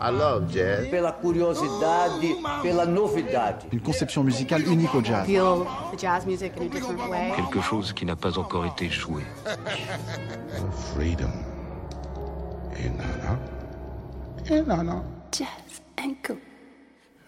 [0.00, 0.88] I love jazz.
[0.88, 3.64] Pela curiosidade, pela novidade.
[3.72, 5.26] Une conception musicale unique au jazz.
[5.26, 7.32] feel the jazz music in a different way.
[7.34, 9.22] Quelque chose qui n'a pas encore été joué.
[10.94, 11.32] Freedom.
[12.78, 13.38] Et nana?
[14.48, 15.02] Et nana?
[15.32, 16.38] Jazz and cool.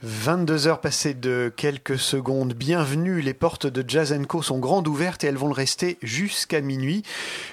[0.03, 2.53] 22 heures passées de quelques secondes.
[2.53, 6.61] Bienvenue, les portes de Jazz Co sont grandes ouvertes et elles vont le rester jusqu'à
[6.61, 7.03] minuit.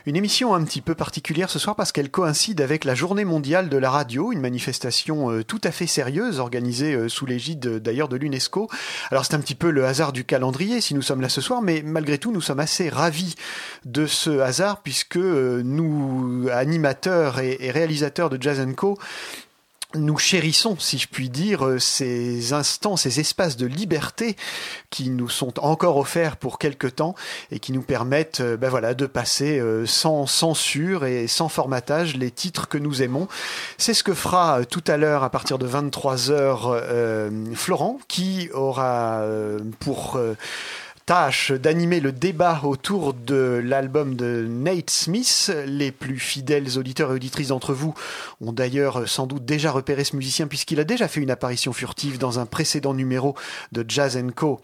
[0.05, 3.69] Une émission un petit peu particulière ce soir parce qu'elle coïncide avec la journée mondiale
[3.69, 7.79] de la radio, une manifestation euh, tout à fait sérieuse organisée euh, sous l'égide euh,
[7.79, 8.67] d'ailleurs de l'UNESCO.
[9.09, 11.61] Alors c'est un petit peu le hasard du calendrier si nous sommes là ce soir,
[11.61, 13.35] mais malgré tout nous sommes assez ravis
[13.85, 18.97] de ce hasard puisque nous, animateurs et, et réalisateurs de Jazz Co,
[19.95, 24.35] nous chérissons, si je puis dire, ces instants, ces espaces de liberté
[24.89, 27.15] qui nous sont encore offerts pour quelque temps
[27.51, 32.15] et qui nous permettent euh, ben voilà, de passer euh, sans censure et sans formatage
[32.15, 33.27] les titres que nous aimons.
[33.77, 38.49] C'est ce que fera euh, tout à l'heure, à partir de 23h, euh, Florent, qui
[38.53, 39.23] aura
[39.79, 40.19] pour...
[41.05, 45.51] tâche d'animer le débat autour de l'album de Nate Smith.
[45.65, 47.93] Les plus fidèles auditeurs et auditrices d'entre vous
[48.41, 52.17] ont d'ailleurs sans doute déjà repéré ce musicien puisqu'il a déjà fait une apparition furtive
[52.17, 53.35] dans un précédent numéro
[53.71, 54.61] de Jazz Co.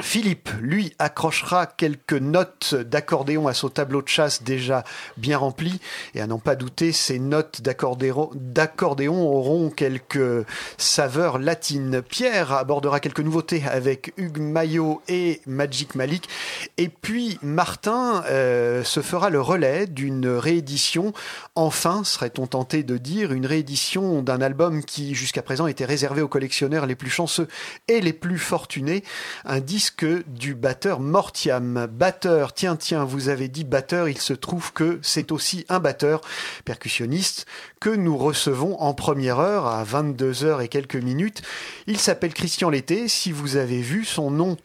[0.00, 4.84] Philippe, lui, accrochera quelques notes d'accordéon à son tableau de chasse déjà
[5.16, 5.80] bien rempli.
[6.14, 10.46] Et à n'en pas douter, ces notes d'accordéon auront quelques
[10.76, 12.00] saveurs latines.
[12.00, 16.28] Pierre abordera quelques nouveautés avec Hugues Maillot et Magic Malik.
[16.76, 21.12] Et puis Martin euh, se fera le relais d'une réédition,
[21.56, 26.28] enfin, serait-on tenté de dire, une réédition d'un album qui jusqu'à présent était réservé aux
[26.28, 27.48] collectionneurs les plus chanceux
[27.88, 29.02] et les plus fortunés.
[29.44, 29.87] Un disque
[30.26, 31.86] du batteur Mortiam.
[31.90, 36.20] Batteur, tiens, tiens, vous avez dit batteur, il se trouve que c'est aussi un batteur
[36.64, 37.46] percussionniste
[37.80, 41.42] que nous recevons en première heure à 22h et quelques minutes.
[41.86, 43.08] Il s'appelle Christian Lété.
[43.08, 44.56] Si vous avez vu son nom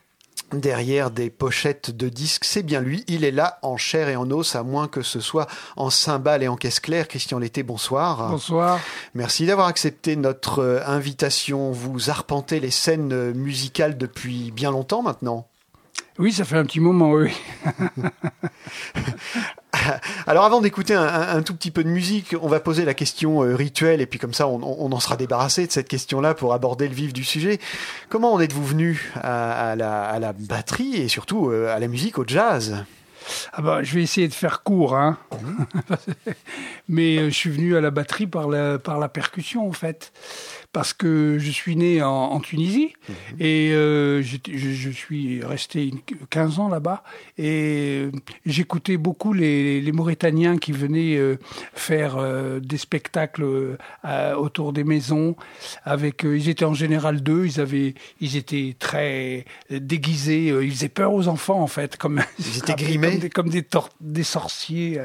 [0.59, 3.03] derrière des pochettes de disques, c'est bien lui.
[3.07, 5.47] Il est là en chair et en os, à moins que ce soit
[5.77, 7.07] en cymbales et en caisse claire.
[7.07, 8.29] Christian Lété, bonsoir.
[8.29, 8.79] Bonsoir.
[9.13, 11.71] Merci d'avoir accepté notre euh, invitation.
[11.71, 15.47] Vous arpentez les scènes euh, musicales depuis bien longtemps maintenant.
[16.19, 17.31] Oui, ça fait un petit moment, oui.
[20.27, 22.93] Alors avant d'écouter un, un- un tout petit peu de musique, on va poser la
[22.93, 26.35] question euh, rituelle et puis comme ça on, on en sera débarrassé de cette question-là
[26.35, 27.59] pour aborder le vif du sujet.
[28.09, 31.87] Comment en êtes-vous venu à, à la, à la batterie et surtout euh, à la
[31.87, 32.85] musique, au jazz?
[33.53, 35.17] Ah bah, je vais essayer de faire court, hein.
[36.89, 40.11] Mais euh, je suis venu à la batterie par la, par la percussion, en fait.
[40.73, 42.93] Parce que je suis né en, en Tunisie
[43.39, 45.99] et euh, je, je suis resté une-
[46.31, 47.03] 15 ans là-bas
[47.37, 48.11] et euh,
[48.47, 51.37] j'écoutais beaucoup les, les Mauritaniens qui venaient euh,
[51.75, 55.35] faire euh, des spectacles à- autour des maisons.
[55.85, 61.13] Avec, ils étaient en général deux, ils avaient, ils étaient très déguisés, ils faisaient peur
[61.13, 64.99] aux enfants en fait, comme Ils étaient grimés comme des, comme des, sorciers.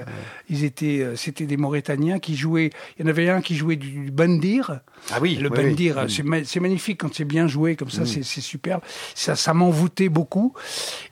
[0.48, 2.70] Ils étaient, c'était des Mauritaniens qui jouaient.
[2.98, 4.80] Il y en avait un qui jouait du bandir.
[5.12, 5.64] Ah oui, le oui, oui.
[5.70, 6.08] bandir, Mm.
[6.08, 8.82] c'est ma- c'est magnifique quand c'est bien joué comme ça, c'est c'est superbe.
[9.14, 10.54] Ça, ça m'envoûtait beaucoup.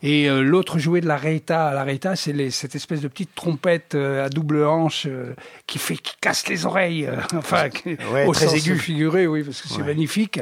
[0.02, 1.72] Et euh, l'autre jouait de la reita.
[1.72, 5.34] La reita, c'est cette espèce de petite trompette euh, à double hanche euh,
[5.66, 7.06] qui fait, qui casse les oreilles.
[7.06, 7.68] euh, enfin,
[8.12, 8.78] Ouais, au très sens aigu.
[8.78, 9.84] figuré, oui, parce que c'est Ouais.
[9.84, 10.40] magnifique.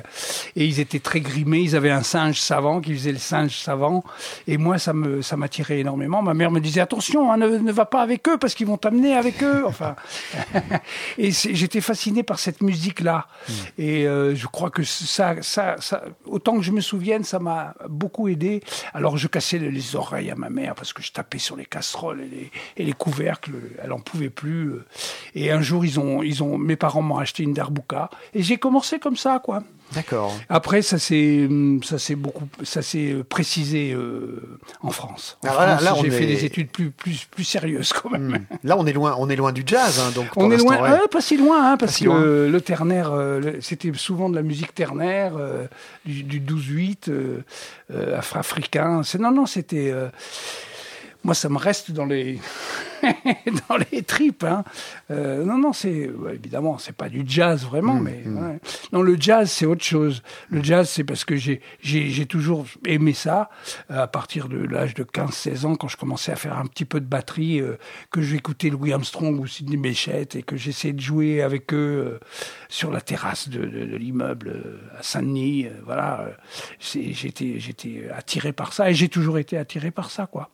[0.56, 1.60] Et ils étaient très grimés.
[1.60, 4.04] Ils avaient un singe savant qui faisait le singe savant.
[4.49, 6.22] Et moi, ça me, ça m'attirait énormément.
[6.22, 8.77] Ma mère me disait attention, hein, ne, ne va pas avec eux parce qu'ils vont
[8.77, 9.65] t'amener avec eux.
[9.66, 9.97] Enfin,
[11.19, 12.60] et j'étais fasciné par cette
[13.49, 13.71] musique-là.
[13.78, 15.37] Et euh, je crois que ça,
[16.27, 18.62] autant que je me souvienne, ça m'a beaucoup aidé.
[18.93, 21.67] Alors je cassais les, les oreilles à ma mère parce que je tapais sur les
[21.67, 23.53] casseroles et les, et les couvercles.
[23.83, 24.75] Elle en pouvait plus.
[25.34, 28.59] Et un jour, ils ont, ils ont, mes parents m'ont acheté une darbuka et j'ai
[28.59, 29.62] commencé comme ça, quoi.
[29.93, 30.34] D'accord.
[30.49, 35.39] Après, ça s'est, hum, ça s'est beaucoup, ça s'est euh, précisé euh, en France.
[35.45, 38.28] En Ah, France, j'ai fait est- des études plus, plus, plus sérieuses quand même.
[38.28, 38.56] Hmm.
[38.65, 40.98] Là on est loin, on est loin du jazz, hein, donc On est loin, ouais.
[41.10, 42.21] pas si loin, hein, parce si que loin.
[42.21, 45.34] euh, le ternaire, euh, c'était souvent de la musique ternaire,
[46.04, 47.45] du, du 12-8, euh,
[47.92, 49.03] euh, afro-africain.
[49.04, 49.92] C'est non, non, c'était.
[51.24, 52.38] Moi, ça me reste dans les
[53.68, 54.44] dans les tripes.
[54.44, 54.65] Hein.
[55.10, 58.60] Euh, non, non, c'est ouais, évidemment, c'est pas du jazz vraiment, mais ouais.
[58.92, 60.22] non, le jazz, c'est autre chose.
[60.50, 63.50] Le jazz, c'est parce que j'ai j'ai j'ai toujours aimé ça
[63.91, 66.84] euh, à partir de l'âge de 15-16 ans, quand je commençais à faire un petit
[66.84, 67.77] peu de batterie, euh,
[68.10, 71.77] que j'écoutais Louis Armstrong ou Sidney Bechet et que j'essayais de jouer avec eux
[72.15, 72.18] euh,
[72.68, 75.66] sur la terrasse de, de, de l'immeuble euh, à Saint-Denis.
[75.66, 76.27] euh, voilà,
[76.80, 80.50] c'est- j'étais j'étais attiré par ça et j'ai toujours été attiré par ça, quoi.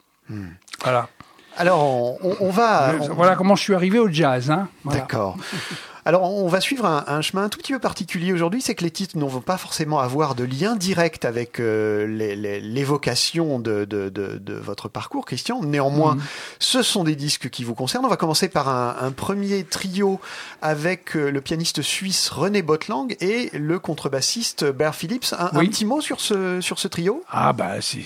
[0.83, 1.09] Voilà.
[1.57, 2.93] Alors, on, on- on va.
[3.01, 4.51] on- Voilà comment je suis arrivé au jazz.
[4.51, 4.69] Hein.
[4.85, 5.01] Voilà.
[5.01, 5.37] D'accord.
[6.05, 8.83] Alors, on va suivre un, un chemin un tout petit peu particulier aujourd'hui, c'est que
[8.85, 13.59] les titres ne vont pas forcément avoir de lien direct avec euh, les- les- l'évocation
[13.59, 15.63] de, de- de- de votre parcours, Christian.
[15.63, 16.23] Néanmoins, Mhm.
[16.59, 18.05] ce sont des disques qui vous concernent.
[18.07, 20.21] On va commencer par un, un premier trio
[20.63, 25.35] avec euh, le pianiste suisse René Botlang et le contrebassiste Bear Phillips.
[25.39, 27.23] Un, petit mot sur ce, sur ce trio?
[27.31, 28.05] Ah bah c'est,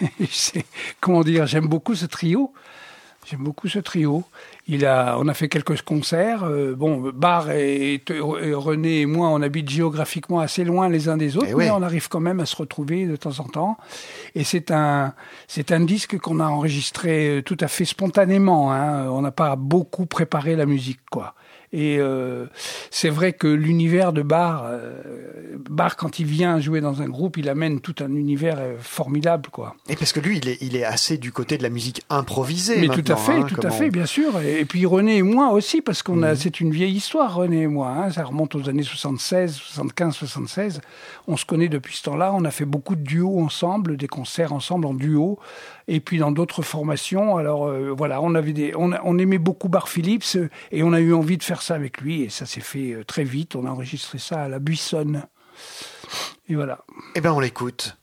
[0.30, 0.64] c'est-
[1.00, 2.52] comment dire, j'aime beaucoup ce trio.
[3.32, 4.24] J'aime beaucoup ce trio.
[4.68, 6.44] Il a, on a fait quelques concerts.
[6.44, 11.16] euh, bon, Bar et, et René et moi, on habite géographiquement assez loin les uns
[11.16, 13.78] des autres, Eh mais on arrive quand même à se retrouver de temps en temps.
[14.34, 15.14] Et c'est un,
[15.48, 18.70] c'est un disque qu'on a enregistré euh, tout à fait spontanément.
[18.70, 19.08] Hein.
[19.08, 21.34] On n'a pas beaucoup préparé la musique, quoi.
[21.74, 22.46] Et euh,
[22.90, 27.38] c'est vrai que l'univers de Bar, euh, Bar quand il vient jouer dans un groupe,
[27.38, 29.74] il amène tout un univers euh, formidable, quoi.
[29.88, 32.78] Et parce que lui, il est, il est assez du côté de la musique improvisée.
[32.78, 34.38] Mais tout à fait, hein, tout à fait, bien sûr.
[34.40, 36.24] Et, et puis René et moi aussi, parce qu'on Mhm.
[36.24, 37.88] a, c'est une vieille histoire, René et moi.
[37.88, 38.10] hein.
[38.10, 40.80] Ça remonte aux années 76, 75, 76.
[41.26, 42.32] On se connaît depuis ce temps-là.
[42.34, 45.38] On a fait beaucoup de duos ensemble, des concerts ensemble en duo,
[45.88, 47.36] et puis dans d'autres formations.
[47.36, 51.12] Alors euh, voilà, on avait on aimait beaucoup Bar Phillips, euh, et on a eu
[51.14, 53.56] envie de faire ça avec lui, et ça s'est fait euh, très vite.
[53.56, 55.26] On a enregistré ça à la Buissonne.
[56.48, 56.84] Et voilà.
[57.14, 57.96] Eh ben, on l'écoute.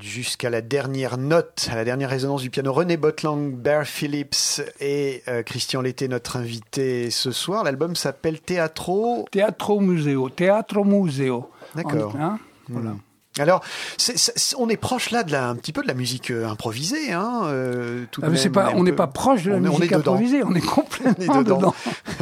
[0.00, 2.72] Jusqu'à la dernière note, à la dernière résonance du piano.
[2.72, 7.64] René Botlang, Bear Phillips et euh, Christian Lété, notre invité ce soir.
[7.64, 9.26] L'album s'appelle Teatro.
[9.30, 10.28] Teatro Museo.
[10.30, 11.50] Teatro Museo.
[11.74, 12.14] D'accord.
[12.18, 12.92] Hein, voilà.
[13.38, 13.62] Alors,
[13.96, 16.48] c'est- c'est- on est proche là de la, un petit peu de la musique euh,
[16.48, 19.64] improvisée, hein, euh, tout Ah, même, pas, on n'est peu- pas proche de la on
[19.64, 21.56] est- on est musique improvisée, on est On complètement dedans.
[21.58, 21.74] dedans.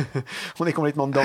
[0.60, 1.22] on est complètement dedans.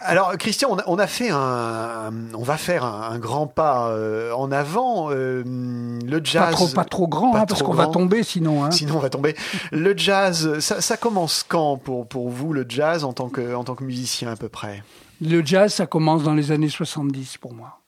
[0.00, 3.88] Alors, Christian, on a, on a fait un, on va faire un, un grand pas
[3.88, 5.10] euh, en avant.
[5.10, 8.64] euh, le jazz, Pas trop, pas trop grand, pas hein, parce qu'on va tomber sinon.
[8.64, 8.70] Hein.
[8.70, 9.36] Sinon, on va tomber.
[9.72, 13.64] Le jazz, ça, ça commence quand pour, pour vous, le jazz, en tant, que, en
[13.64, 14.82] tant que musicien à peu près?
[15.20, 17.80] Le jazz, ça commence dans les années 70 pour moi.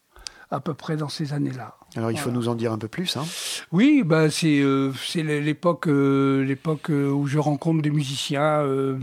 [0.50, 1.74] À peu près dans ces années-là.
[1.94, 3.18] Alors, il faut nous en dire un peu plus.
[3.18, 3.24] Hein.
[3.70, 8.98] Oui, bah c'est euh, l'époque euh, l'époque où je rencontre des musiciens euh,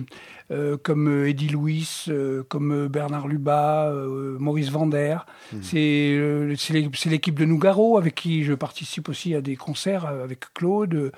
[0.51, 3.91] euh, comme euh, Eddie Louis, euh, comme Bernard Lubat,
[4.39, 5.17] Maurice Vander.
[5.61, 9.55] C'est euh, c'est l'é- c'est l'équipe de Nougaro avec qui je participe aussi à des
[9.55, 11.11] concerts avec Claude.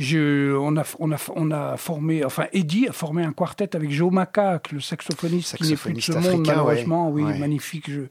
[0.00, 3.90] Je, on, a, on, a, on a formé, enfin Eddie a formé un quartet avec
[3.90, 7.10] Joe Macaque, le saxophoniste, qui n'est plus de ce Saxophoniste monde malheureusement.
[7.10, 7.22] ouais.
[7.24, 7.38] Oui, Ouais.
[7.38, 8.02] magnifique je-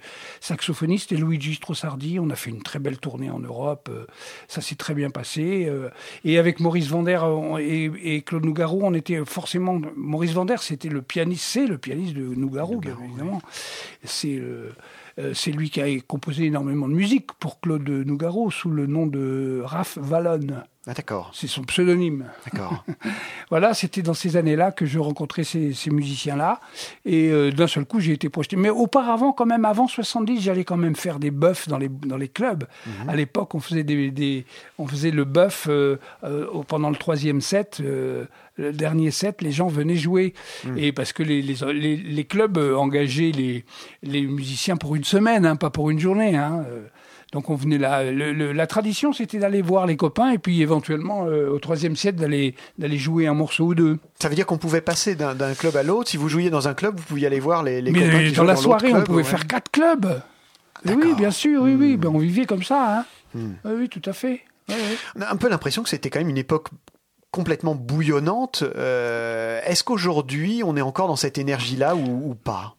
[0.41, 2.19] saxophoniste, et Luigi Strossardi.
[2.19, 3.89] On a fait une très belle tournée en Europe.
[3.89, 4.05] euh,
[4.49, 5.65] ça s'est très bien passé.
[5.69, 5.89] euh,
[6.25, 7.19] et avec Maurice Vander
[7.59, 9.79] et, et Claude Nougaro, on était forcément.
[9.95, 13.41] Maurice Vander, c'était le pianiste, c'est le pianiste de Nougaro, bien évidemment.
[14.03, 14.71] C'est euh,
[15.19, 19.07] euh, c'est lui qui a composé énormément de musique pour Claude Nougaro sous le nom
[19.07, 20.63] de Raph Vallone.
[20.89, 22.25] Ah, d'accord, C'est son pseudonyme.
[22.49, 22.85] d'accord.
[23.49, 26.59] Voilà, c'était dans ces années-là que je rencontrais ces, ces musiciens-là.
[27.05, 28.55] Et euh, d'un seul coup, j'ai été projeté.
[28.55, 32.17] Mais auparavant, quand même, avant 70, j'allais quand même faire des buffs dans les, dans
[32.17, 32.65] les clubs.
[33.07, 34.45] À l'époque, on faisait des, des-
[34.77, 37.79] on faisait le buff euh, euh, pendant le troisième set.
[37.79, 38.27] le
[38.73, 40.33] dernier set, les gens venaient jouer.
[40.77, 43.65] Et parce que les, les, les- les clubs engageaient les,
[44.03, 46.35] les musiciens pour une semaine, hein, pas pour une journée.
[46.35, 46.65] hein.
[46.67, 46.87] Euh,
[47.33, 48.03] Donc on venait là.
[48.09, 51.95] le- le- la tradition, c'était d'aller voir les copains et puis éventuellement euh, au troisième
[51.97, 53.99] set d'aller d'aller jouer un morceau ou deux.
[54.19, 56.09] Ça veut dire qu'on pouvait passer d'un club à l'autre.
[56.09, 58.31] Si vous jouiez dans un club, vous pouviez aller voir les, les copains Mais qui
[58.33, 59.23] dans la soirée, on pouvait ouais.
[59.23, 60.21] faire quatre clubs.
[60.85, 61.97] Oui, bien sûr, oui, oui.
[61.97, 61.99] Hmm.
[61.99, 62.99] Ben, on vivait comme ça.
[62.99, 63.05] Hein.
[63.33, 63.53] Hmm.
[63.65, 64.41] Oui, oui, tout à fait.
[65.15, 66.69] On a un peu l'impression que c'était quand même une époque
[67.31, 68.63] complètement bouillonnante.
[68.63, 72.75] Euh, Est-ce qu'aujourd'hui, on est encore dans cette énergie-là ou, ou pas?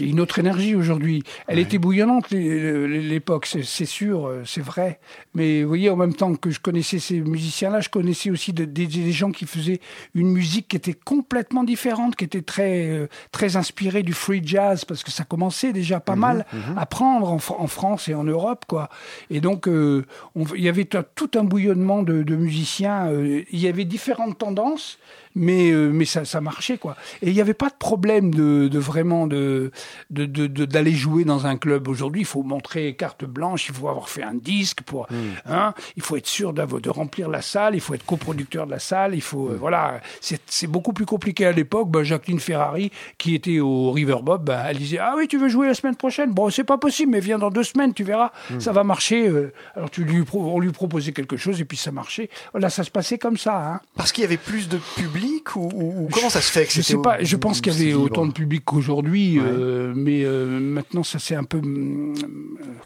[0.00, 1.22] Y a une autre énergie aujourd'hui.
[1.46, 4.98] Elle était bouillonnante l'é- l'é- l'époque, c'est c'est sûr, euh, c'est vrai.
[5.34, 8.64] Mais vous voyez, en même temps que je connaissais ces musiciens-là, je connaissais aussi de-
[8.64, 9.80] des, des gens qui faisaient
[10.14, 14.84] une musique qui était complètement différente, qui était très euh, très inspirée du free jazz,
[14.84, 16.46] parce que ça commençait déjà pas mal
[16.76, 18.88] à prendre en, Fr- en France et en Europe, quoi.
[19.30, 23.06] Et donc, euh, on- il y avait tout un bouillonnement de, de musiciens.
[23.08, 24.98] euh, il y avait différentes tendances
[25.34, 26.96] mais euh, mais ça, ça marchait quoi.
[27.22, 29.70] Et il n'y avait pas de problème de, de vraiment de
[30.10, 31.88] de- de- de- d'aller jouer dans un club.
[31.88, 35.06] Aujourd'hui, il faut montrer carte blanche, il faut avoir fait un disque pour,
[35.46, 38.70] hein, il faut être sûr d'avoir- de remplir la salle, il faut être coproducteur de
[38.72, 41.90] la salle, il faut euh, voilà, c'est c'est beaucoup plus compliqué à l'époque.
[41.90, 45.66] Ben, Jacqueline Ferrari, qui était au Riverbob, ben, elle disait ah oui tu veux jouer
[45.66, 48.72] la semaine prochaine, bon c'est pas possible, mais viens dans deux semaines, tu verras, ça
[48.72, 49.28] va marcher.
[49.28, 49.52] euh.
[49.74, 52.28] Alors tu lui on lui proposait quelque chose et puis ça marchait.
[52.52, 53.56] Voilà, ça se passait comme ça.
[53.74, 53.80] Hein.
[53.96, 55.23] Parce qu'il y avait plus de public
[55.56, 57.82] ou, ou- ou comment ça se fait que Je sais pas, je pense qu'il y
[57.82, 59.46] avait autant de public qu'aujourd'hui, Ouais.
[59.46, 62.14] euh, mais euh, maintenant ça s'est un peu, euh,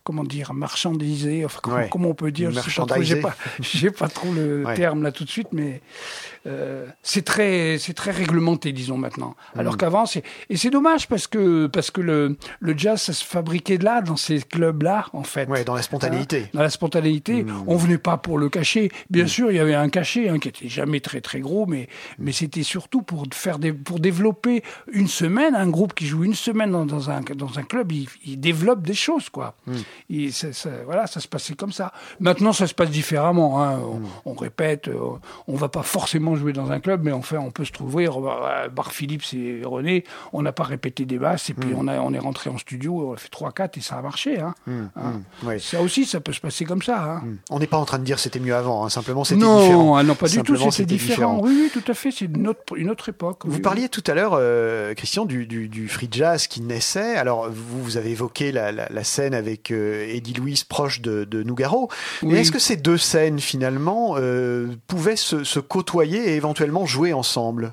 [0.05, 1.45] comment dire, marchandisé.
[1.45, 1.89] Enfin, comment, Ouais.
[1.91, 3.15] comment on peut dire Je sais pas trop, Merchandisé.
[3.17, 4.75] J'ai pas, j'ai pas trop le Ouais.
[4.75, 5.81] terme là tout de suite, mais
[6.49, 9.37] euh, c'est très, c'est très réglementé, disons maintenant.
[9.57, 9.77] Alors Mm.
[9.77, 13.77] qu'avant, c'est et c'est dommage parce que parce que le le jazz ça se fabriquait
[13.79, 15.49] là dans ces clubs là en fait.
[15.49, 16.45] Ouais, dans la spontanéité.
[16.47, 17.45] Hein, dans la spontanéité.
[17.45, 17.65] Mm.
[17.67, 18.91] On venait pas pour le cacher.
[19.11, 21.89] Bien sûr, il y avait un cachet hein, qui était jamais très très gros, mais
[22.19, 24.63] mais c'était surtout pour faire des pour développer
[24.93, 28.09] une semaine un groupe qui joue une semaine dans, dans un dans un club, il,
[28.25, 29.55] il développe des choses quoi.
[29.67, 29.73] Mm.
[30.11, 31.93] Et ça, ça- voilà, ça se passait comme ça.
[32.21, 33.63] Maintenant, ça se passe différemment.
[33.63, 33.79] hein.
[33.79, 34.07] On, Mm.
[34.27, 34.99] on répète, euh,
[35.47, 38.07] on va pas forcément jouer dans un club, mais enfin, on peut se trouver.
[38.09, 41.79] euh, Bar Philippe et René, on n'a pas répété des basses, et puis Mm.
[41.79, 44.41] on a on est rentré en studio, on a fait 3-4 et ça a marché.
[44.41, 44.55] Hein.
[44.97, 45.21] Hein.
[45.45, 45.59] Ouais.
[45.59, 47.03] Ça aussi, ça peut se passer comme ça.
[47.03, 47.23] Hein.
[47.51, 49.97] On n'est pas en train de dire c'était mieux avant, simplement c'était Non, différent.
[49.97, 51.41] ah non, pas du tout, c'était différent.
[51.43, 53.43] Oui, oui, tout à fait, c'est une autre, une autre époque.
[53.45, 57.17] Vous oui, parliez tout à l'heure, euh, Christian, du, du- du free jazz qui naissait.
[57.17, 61.25] Alors, vous, vous avez évoqué la, la- la scène avec euh, Eddie Louis proche de,
[61.25, 61.89] de Nougaro.
[62.23, 67.13] Mais est-ce que ces deux scènes, finalement, euh, pouvaient se, se côtoyer et éventuellement jouer
[67.13, 67.73] ensemble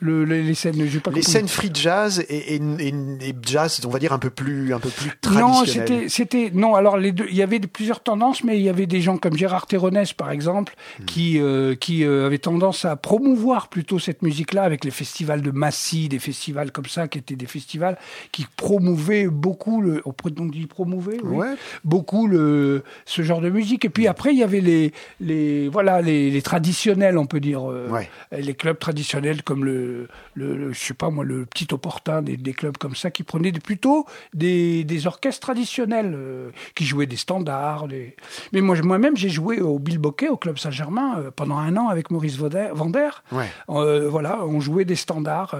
[0.00, 3.98] le, les, scènes, pas Les scènes free jazz et, et- et- et jazz, on va
[3.98, 5.64] dire un peu plus, un peu plus Non,
[6.08, 6.74] c'était, non.
[6.74, 9.36] Alors les deux, il y avait plusieurs tendances, mais il y avait des gens comme
[9.36, 11.04] Gérard Terronès, par exemple, Hmm.
[11.06, 15.50] qui, euh, qui euh, avaient tendance à promouvoir plutôt cette musique-là avec les festivals de
[15.50, 17.96] Massy, des festivals comme ça, qui étaient des festivals
[18.32, 21.54] qui promouvaient beaucoup le, on peut donc dire promouvaient, oui, Ouais.
[21.84, 23.84] beaucoup le, ce genre de musique.
[23.84, 27.70] Et puis après, il y avait les, les, voilà, les, les traditionnels, on peut dire,
[27.70, 28.08] euh, Ouais.
[28.36, 29.85] les clubs traditionnels comme le,
[30.34, 33.22] le, le- je sais pas moi, le petit opportun, des, des clubs comme ça qui
[33.22, 37.88] prenaient plutôt des, des orchestres traditionnels euh, qui jouaient des standards.
[37.88, 38.16] Des...
[38.52, 42.10] Mais moi, moi-même, j'ai joué au Bilboquet, au club Saint-Germain, euh, pendant un an avec
[42.10, 43.10] Maurice Vander.
[43.32, 43.48] Ouais.
[43.68, 45.54] Euh, voilà, on jouait des standards.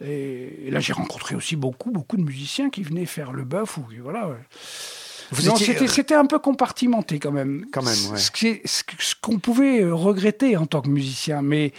[0.00, 3.76] et, et là, j'ai rencontré aussi beaucoup, beaucoup de musiciens qui venaient faire le bœuf
[3.78, 4.28] ou voilà.
[4.28, 4.36] ouais.
[5.30, 7.66] Vous Non, étiez- c'était, un peu compartimenté quand même.
[7.72, 8.18] Quand même, ouais.
[8.18, 11.72] Ce, qu'on pouvait euh, regretter en tant que musicien, mais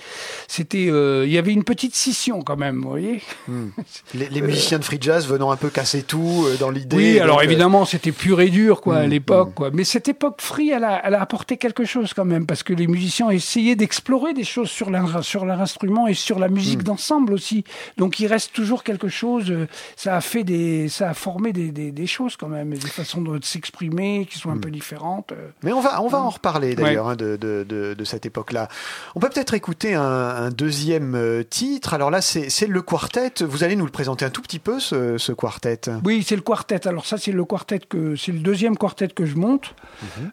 [0.48, 3.22] c'était, euh, il y avait une petite scission quand même, vous voyez.
[4.14, 6.96] Les, les musiciens de free jazz venant un peu casser tout euh, dans l'idée.
[6.96, 9.70] Oui, alors donc, euh, évidemment, c'était pur et dur, quoi, à Mm, l'époque, quoi.
[9.74, 12.74] Mais cette époque free, elle a, elle a apporté quelque chose quand même, parce que
[12.74, 16.84] les musiciens essayaient d'explorer des choses sur leur, sur leur instrument et sur la musique
[16.84, 17.64] d'ensemble aussi.
[17.98, 19.50] Donc il reste toujours quelque chose.
[19.50, 22.78] euh, Ça a fait des, ça a formé des, des, des choses quand même, et
[22.78, 25.32] des façons de s'exprimer qui sont un peu différentes.
[25.32, 25.50] euh.
[25.64, 28.68] Mais on va, on va en reparler d'ailleurs hein, de, de, de, de cette époque-là.
[29.16, 31.94] On peut peut-être écouter un, un deuxième euh, titre.
[31.94, 33.32] Alors là, c'est le quartet.
[33.42, 35.82] Vous allez nous le présenter un tout petit peu, ce, ce quartet.
[36.06, 36.88] Oui, c'est le quartet.
[36.88, 39.76] Alors ça, c'est le quartet que c'est le deuxième quartet que je monte.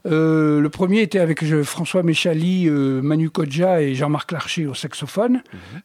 [0.06, 5.42] Euh, le premier était avec François Méchali, euh, Manu Kodja et Jean-Marc Larcher au saxophone.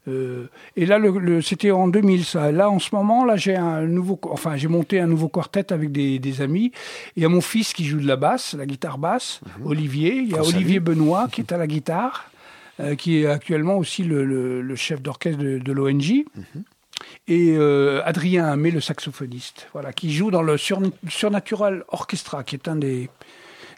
[0.07, 2.25] Euh, et là, le, le- c'était en 2000.
[2.25, 2.51] Ça.
[2.51, 5.91] Là, en ce moment, là, j'ai un nouveau, enfin, j'ai monté un nouveau quartet avec
[5.91, 6.71] des, des amis.
[7.15, 10.15] Il y a mon fils qui joue de la basse, la guitare basse, Olivier.
[10.15, 10.55] Il y a salue.
[10.55, 12.29] Olivier Benoît qui est à la guitare.
[12.79, 16.23] euh, qui est actuellement aussi le, le- le chef d'orchestre de, de l'ONG
[17.27, 22.55] et euh, Adrien Hamé, le saxophoniste, voilà, qui joue dans le Sur- Surnatural Orchestra, qui
[22.55, 23.09] est un des,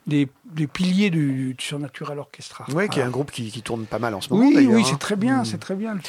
[0.07, 2.65] des, des piliers du, du Surnatural Orchestra.
[2.73, 4.45] Ouais, qui est un groupe qui, qui tourne pas mal en ce moment.
[4.45, 4.87] Oui, oui, hein.
[4.89, 5.45] c'est très bien, Mm.
[5.45, 5.99] c'est très bien le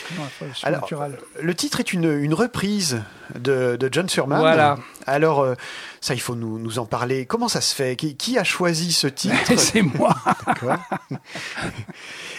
[0.62, 1.18] Alors, Surnatural.
[1.42, 3.02] le titre est une, une reprise
[3.38, 4.38] de, de John Surman.
[4.38, 4.76] Voilà.
[5.07, 5.54] Alors, euh,
[6.00, 7.24] ça, il faut nous, nous en parler.
[7.26, 7.96] Comment ça se fait?
[7.96, 9.35] Qui, qui a choisi ce titre?
[9.57, 10.14] C'est moi.
[10.46, 10.76] D'accord.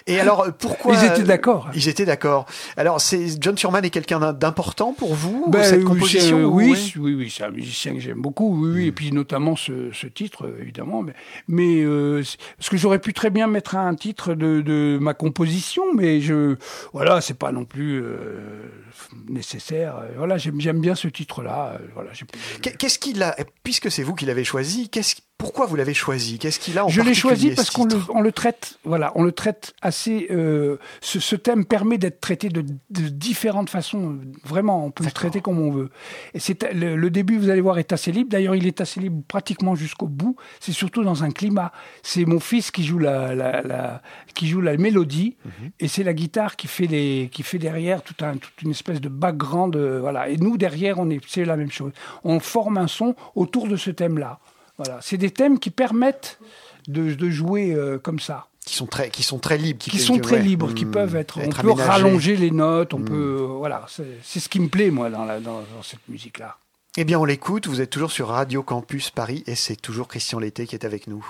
[0.07, 1.67] Et alors, euh, pourquoi Ils étaient d'accord.
[1.73, 2.45] Ils étaient d'accord.
[2.77, 6.93] Alors, c'est John Surman est quelqu'un d'important pour vous Ben, cette oui, composition ou- oui,
[6.99, 10.05] oui, oui, c'est un musicien que j'aime beaucoup, oui, oui, et puis notamment ce, ce
[10.07, 11.01] titre, euh, évidemment.
[11.01, 11.13] Mais,
[11.47, 15.13] mais euh, c'est- parce que j'aurais pu très bien mettre un titre de, de ma
[15.13, 16.55] composition, mais je,
[16.93, 18.69] voilà, c'est pas non plus euh,
[19.27, 19.97] nécessaire.
[19.97, 21.77] Euh, Voilà, j'aime, bien ce titre-là.
[21.81, 22.11] euh, Voilà,
[22.61, 26.39] Qu'est-ce qu'il a Puisque c'est vous qui l'avez choisi, qu'est-ce pourquoi vous l'avez choisi?
[26.39, 28.11] Qu'est-ce qu'il a en Je l'ai choisi parce ce qu'on le, titre?
[28.13, 30.27] on le traite, voilà, on le traite assez.
[30.31, 34.17] euh, ce, ce thème permet d'être traité de, de différentes façons.
[34.45, 35.89] Vraiment, on peut le traiter comme on veut.
[36.33, 38.29] Et c'est le, le début, vous allez voir, est assez libre.
[38.29, 40.35] D'ailleurs, il est assez libre pratiquement jusqu'au bout.
[40.59, 41.71] C'est surtout dans un climat.
[42.01, 44.01] C'est mon fils qui joue la, la, la-
[44.33, 45.71] qui joue la mélodie, Mhm.
[45.79, 48.99] et c'est la guitare qui fait les, qui fait derrière tout un, toute une espèce
[49.01, 50.29] de background, euh, voilà.
[50.29, 51.91] Et nous derrière, on est, c'est la même chose.
[52.23, 54.39] On forme un son autour de ce thème-là.
[54.77, 56.39] Voilà, c'est des thèmes qui permettent
[56.87, 60.17] de, de jouer euh, comme ça, qui sont très, qui sont très libres, qui sont
[60.19, 61.39] très ouais, libres, qui hmm, peuvent être.
[61.43, 63.05] On peut rallonger les notes, on Hmm.
[63.05, 63.37] peut.
[63.41, 66.57] euh, voilà, c'est c'est ce qui me plaît moi dans, la, dans, dans cette musique-là.
[66.97, 67.67] Eh bien, on l'écoute.
[67.67, 71.07] Vous êtes toujours sur Radio Campus Paris et c'est toujours Christian Lété qui est avec
[71.07, 71.25] nous.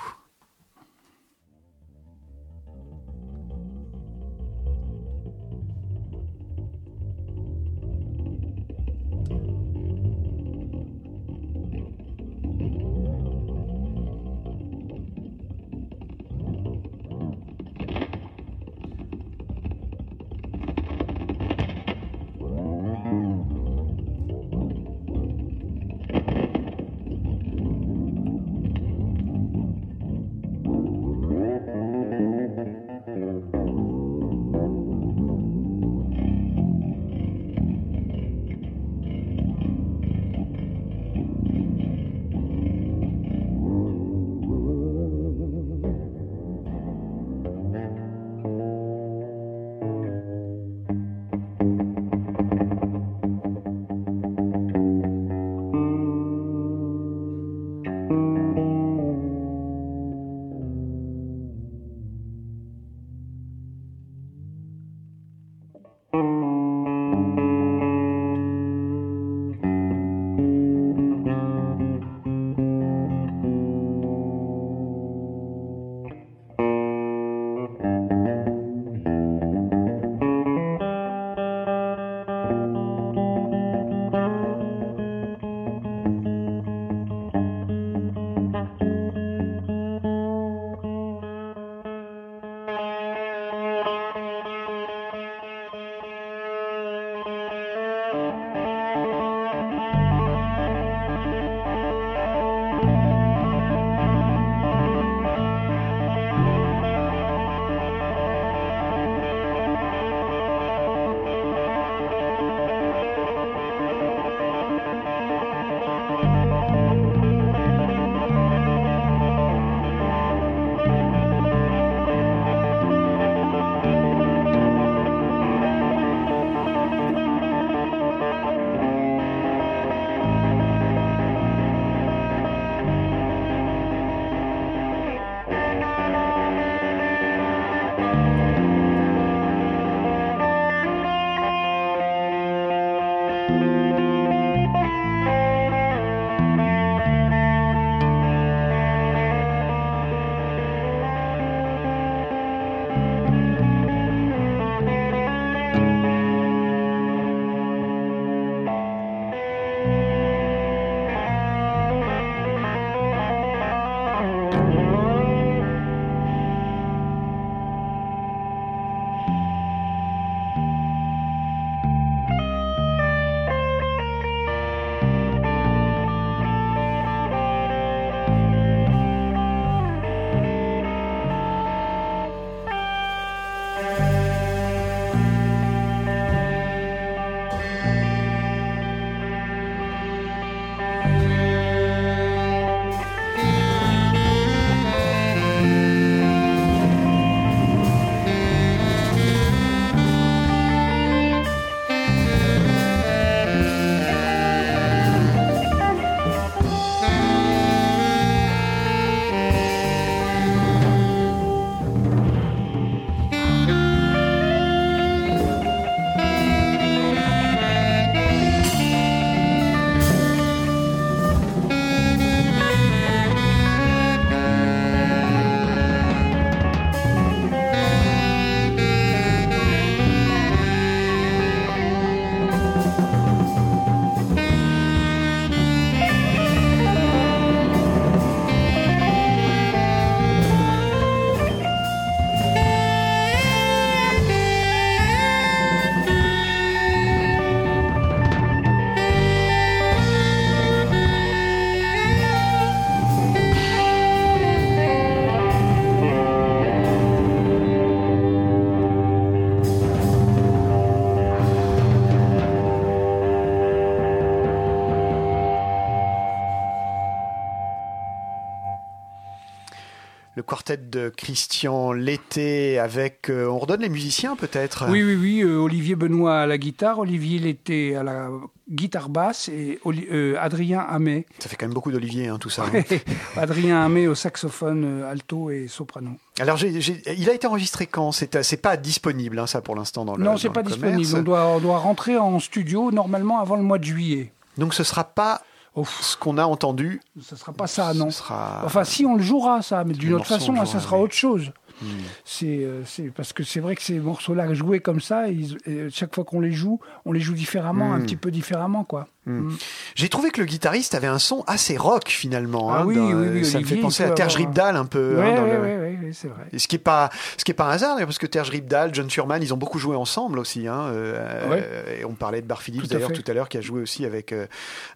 [270.77, 273.29] De Christian Lété avec.
[273.29, 274.85] euh, on redonne les musiciens peut-être?
[274.89, 275.41] Oui, oui, oui.
[275.43, 278.29] euh, Olivier Benoît à la guitare, Olivier Lété à la
[278.69, 281.25] guitare basse et euh, Adrien Hamé.
[281.39, 282.63] Ça fait quand même beaucoup d'Olivier, hein, tout ça.
[282.73, 282.81] hein.
[283.37, 286.11] Adrien Hamé au saxophone alto et soprano.
[286.39, 288.11] Alors, il a été enregistré quand?
[288.11, 290.23] C'est pas disponible, hein, ça, pour l'instant, dans le.
[290.23, 291.15] non, c'est pas disponible.
[291.17, 294.31] On doit, on doit rentrer en studio normalement avant le mois de juillet.
[294.57, 295.41] Donc, ce sera pas
[295.75, 296.01] Ouf.
[296.01, 297.01] ce qu'on a entendu.
[297.21, 298.09] Ce sera pas ça, non.
[298.11, 298.61] Sera.
[298.65, 301.51] Enfin, si on le jouera, ça, mais d'une autre façon, le ça sera autre chose.
[301.81, 301.85] Hmm.
[302.23, 305.89] C'est euh, c'est- parce que c'est vrai que ces morceaux-là joués comme ça, ils- euh,
[305.91, 308.03] chaque fois qu'on les joue, on les joue différemment, un Hmm.
[308.05, 309.07] petit peu différemment, quoi.
[309.25, 309.53] Mm.
[309.95, 312.71] J'ai trouvé que le guitariste avait un son assez rock finalement.
[312.71, 315.15] Ah hein, oui, dans- oui, oui, ça me fait penser à Terge Ripdal un peu.
[315.19, 316.43] Oui, hein, dans oui, le- oui, oui, c'est vrai.
[316.53, 318.93] Et Ce qui est pas, ce qui est pas un hasard, parce que Terge Ripdal,
[318.93, 320.67] John Surman, ils ont beaucoup joué ensemble aussi.
[320.67, 321.63] Hein, euh, Ouais.
[321.63, 324.05] euh, et on parlait de Bar Phillips d'ailleurs tout à l'heure, qui a joué aussi
[324.05, 324.45] avec euh,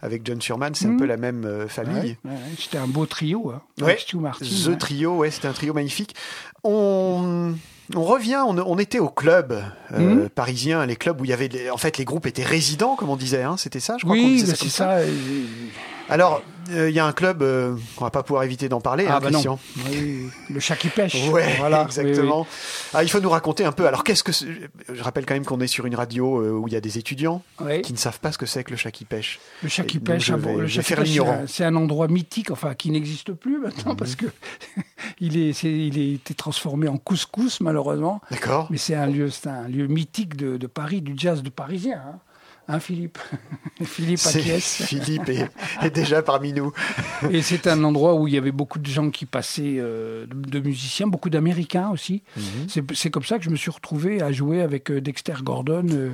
[0.01, 0.75] avec John Surman.
[0.75, 2.17] C'est un peu la même euh, famille.
[2.23, 3.97] Ouais, ouais, C'était un beau trio, hein, Ouais.
[4.07, 4.13] The
[4.67, 4.77] ouais.
[4.77, 6.15] Trio, ouais, c'était un trio magnifique.
[6.63, 7.53] On,
[7.95, 10.29] on revient, on, on était au club euh, Mhm.
[10.29, 13.09] parisien, les clubs où il y avait, des- en fait, les groupes étaient résidents, comme
[13.09, 13.43] on disait.
[13.43, 14.99] Hein, c'était ça, je crois qu'on Oui, disait ça comme c'est ça.
[15.01, 15.05] ça.
[16.09, 16.41] Alors,
[16.71, 19.15] euh, il y a un club, euh, on va pas pouvoir éviter d'en parler, Ah
[19.17, 19.57] hein, bah non.
[19.89, 21.15] Oui, le chat qui pêche.
[21.29, 22.41] Ouais, voilà, exactement.
[22.41, 22.47] oui,
[22.93, 23.87] Ah, il faut nous raconter un peu.
[23.87, 26.73] Alors, qu'est-ce que je rappelle quand même qu'on est sur une radio euh, où il
[26.73, 27.41] y a des étudiants
[27.83, 29.39] qui ne savent pas ce que c'est que le chat qui pêche.
[29.63, 31.39] Le chat qui pêche, vais- le chat faire c'est l'ignorant.
[31.43, 34.25] un- c'est un endroit mythique, enfin qui n'existe plus maintenant parce que
[35.19, 38.21] il est, il a été transformé en couscous malheureusement.
[38.31, 38.67] D'accord.
[38.69, 42.01] Mais c'est un lieu, c'est un lieu mythique de, de Paris, du jazz de Parisien.
[42.05, 42.19] Hein,
[42.71, 43.17] Hein, Philippe
[43.83, 44.83] Philippe acquiesce.
[44.85, 45.49] Philippe est,
[45.81, 46.71] est déjà parmi nous.
[47.31, 50.59] Et c'est un endroit où il y avait beaucoup de gens qui passaient, euh, de,
[50.59, 52.21] musiciens, beaucoup d'Américains aussi.
[52.37, 52.43] Mhm.
[52.67, 55.87] C'est- C'est comme ça que je me suis retrouvé à jouer avec euh, Dexter Gordon
[55.89, 56.13] euh,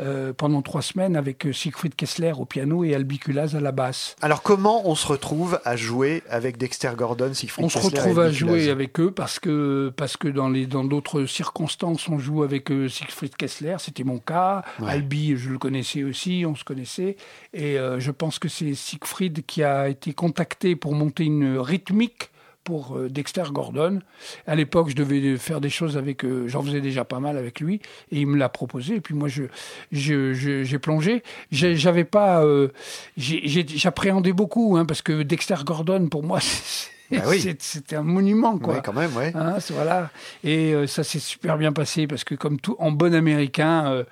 [0.00, 3.72] euh, pendant trois semaines avec euh, Siegfried Kessler au piano et Albi Culaz à la
[3.72, 4.16] basse.
[4.22, 8.00] Alors, comment on se retrouve à jouer avec Dexter Gordon, Siegfried On se Kessler et
[8.00, 12.18] retrouve à jouer avec eux parce que parce que dans les dans d'autres circonstances on
[12.18, 14.62] joue avec euh, Siegfried Kessler, c'était mon cas.
[14.80, 14.90] Ouais.
[14.90, 17.16] Albi, je le connaissais aussi, on se connaissait
[17.52, 22.30] et euh, je pense que c'est Siegfried qui a été contacté pour monter une rythmique
[22.64, 24.00] pour euh, Dexter Gordon.
[24.46, 27.60] À l'époque, je devais faire des choses avec, euh, j'en faisais déjà pas mal avec
[27.60, 27.80] lui,
[28.12, 28.96] et il me l'a proposé.
[28.96, 29.44] Et puis moi, je,
[29.92, 31.22] je, je- j'ai plongé.
[31.50, 32.68] J'avais pas, euh,
[33.16, 36.38] j'appréhendais beaucoup, hein, parce que Dexter Gordon, pour moi,
[37.10, 37.44] Bah oui.
[37.58, 38.74] c'était un monument, quoi.
[38.74, 39.32] Ouais, quand même, ouais.
[39.34, 40.10] Hein, voilà.
[40.44, 44.04] Et euh, ça s'est super bien passé parce que comme tout en bon américain, euh,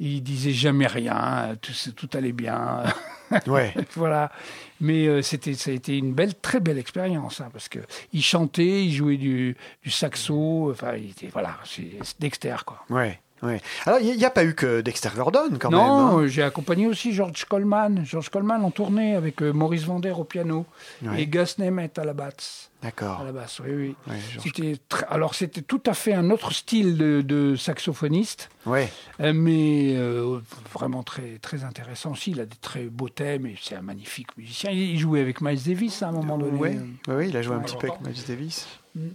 [0.00, 2.82] il disait jamais rien, tout, tout allait bien.
[3.46, 3.74] Ouais.
[3.94, 4.30] voilà.
[4.80, 7.80] Mais euh, c'était, ça a été une belle, très belle expérience, hein, parce que
[8.12, 12.84] il chantait, il jouait du, du saxo, enfin, il était, voilà, c'est c'est Dexter, quoi.
[12.88, 13.20] Ouais.
[13.42, 13.60] Ouais.
[13.86, 15.90] Alors, il n'y a, pas eu que Dexter Gordon, quand non, même.
[15.90, 16.18] hein.
[16.22, 20.24] euh, j'ai accompagné aussi George Coleman, George Coleman en tournée avec euh, Maurice Vander au
[20.24, 20.66] piano
[21.02, 21.22] Ouais.
[21.22, 22.70] et Gus Nemeth à la basse.
[22.82, 23.20] D'accord.
[23.20, 23.94] À la basse, oui, oui.
[24.08, 28.90] Ouais, C'était tr- alors c'était tout à fait un autre style de, de saxophoniste, Ouais.
[29.20, 30.38] euh, mais euh,
[30.72, 32.30] vraiment très très intéressant aussi.
[32.32, 34.70] Il a des très beaux thèmes et c'est un magnifique musicien.
[34.70, 36.58] Il, jouait avec Miles Davis à un moment donné.
[36.58, 36.78] Ouais.
[37.08, 38.66] Ouais, ouais, il a joué un petit peu avec Miles Davis.
[38.94, 39.08] Mm.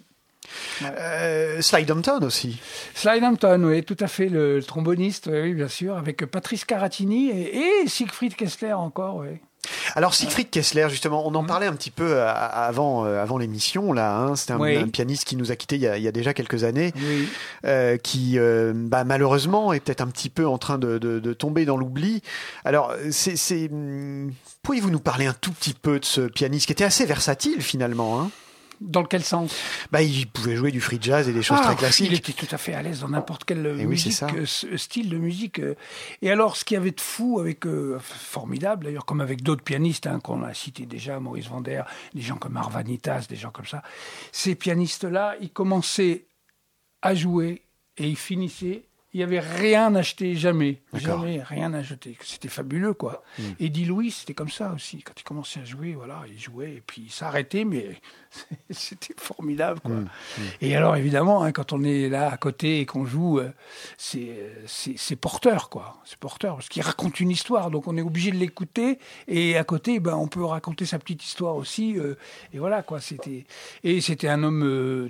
[0.81, 0.87] Ouais.
[0.99, 2.59] Euh, Hampton aussi.
[3.05, 7.57] Hampton, oui, tout à fait, le, le tromboniste, oui, bien sûr, avec Patrice Caratini et,
[7.83, 9.27] et Siegfried Kessler encore, oui.
[9.95, 13.93] Alors Siegfried Kessler, justement, on en parlait un petit peu euh, avant, euh, avant l'émission
[13.93, 14.15] là.
[14.15, 14.75] Hein, C'était un, Oui.
[14.77, 16.93] un pianiste qui nous a quittés il y a, il y a déjà quelques années,
[16.95, 17.27] Oui.
[17.65, 21.33] euh, qui euh, bah, malheureusement est peut-être un petit peu en train de, de- de
[21.33, 22.21] tomber dans l'oubli.
[22.63, 24.31] Alors, c'est, c'est, hum,
[24.61, 28.21] pourriez-vous nous parler un tout petit peu de ce pianiste qui était assez versatile finalement
[28.21, 28.29] hein?
[28.81, 29.55] Dans quel sens?
[29.91, 32.07] Bah, il pouvait jouer du free jazz et des choses Ah, très classiques.
[32.07, 34.27] Il était tout à fait à l'aise dans n'importe quel euh, oui, ça.
[34.75, 35.59] style de musique.
[35.59, 35.75] euh.
[36.21, 39.63] Et alors, ce qu'il y avait de fou avec, euh, formidable d'ailleurs, comme avec d'autres
[39.63, 41.83] pianistes hein, qu'on a cités déjà, Maurice Vander,
[42.13, 43.81] des gens comme Arvanitas, des gens comme ça,
[44.31, 46.25] ces pianistes-là, ils commençaient
[47.01, 47.61] à jouer
[47.97, 48.83] et ils finissaient.
[49.15, 50.81] Il n'y avait rien acheté, jamais.
[50.93, 52.17] Jamais, rien acheté.
[52.21, 53.23] C'était fabuleux, quoi.
[53.39, 53.43] Hmm.
[53.61, 55.03] Eddie Louis, c'était comme ça aussi.
[55.03, 57.95] Quand il commençait à jouer, voilà, il jouait et puis il s'arrêtait, mais
[58.71, 59.95] c'était formidable, quoi.
[59.95, 60.07] Hmm.
[60.59, 63.53] Et alors, évidemment, hein, quand on est là à côté et qu'on joue, euh,
[63.97, 66.01] c'est c'est c'est porteur, quoi.
[66.03, 68.99] C'est porteur, parce qu'il raconte une histoire, donc on est obligé de l'écouter.
[69.29, 71.97] Et à côté, ben, on peut raconter sa petite histoire aussi.
[71.97, 72.15] euh,
[72.53, 72.99] et voilà, quoi.
[72.99, 73.45] C'était
[73.85, 75.09] Et c'était un homme euh,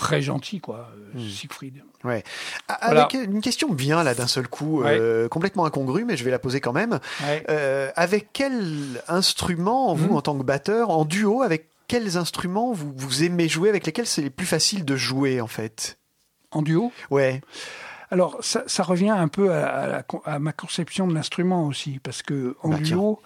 [0.00, 1.28] très gentil, quoi, euh, Hmm.
[1.28, 1.82] Siegfried.
[2.04, 2.22] Ouais.
[2.82, 3.02] Voilà.
[3.02, 4.98] Avec une question vient là d'un seul coup, Ouais.
[4.98, 7.00] euh, complètement incongrue, mais je vais la poser quand même.
[7.24, 7.44] Ouais.
[7.50, 10.16] Euh, avec quel instrument, vous, Mhm.
[10.16, 14.06] en tant que batteur, en duo, avec quels instruments vous, vous aimez jouer, avec lesquels
[14.06, 15.98] c'est les plus facile de jouer, en fait?
[16.50, 16.92] En duo?
[17.10, 17.40] Ouais.
[18.10, 21.66] Alors, ça, ça revient un peu à, à la con- à ma conception de l'instrument
[21.66, 23.20] aussi, parce que en Bah, duo,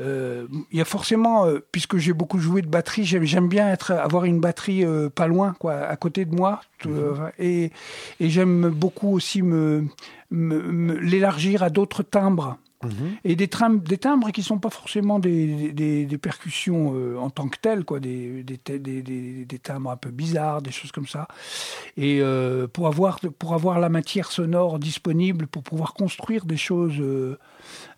[0.00, 3.90] euh, il y a forcément, euh, puisque j'ai beaucoup joué de batterie, j'aime, bien être,
[3.92, 7.72] avoir une batterie euh, pas loin, quoi, à côté de moi, tout, euh, et,
[8.20, 9.84] et j'aime beaucoup aussi me,
[10.30, 12.56] me- me- l'élargir à d'autres timbres.
[13.24, 17.58] Et des, timbres qui sont pas forcément des, des, des percussions euh, en tant que
[17.60, 18.44] telles, quoi, des,
[19.62, 21.28] timbres un peu bizarres, des choses comme ça.
[21.98, 26.98] Et euh, pour, avoir, pour avoir la matière sonore disponible, pour pouvoir construire des choses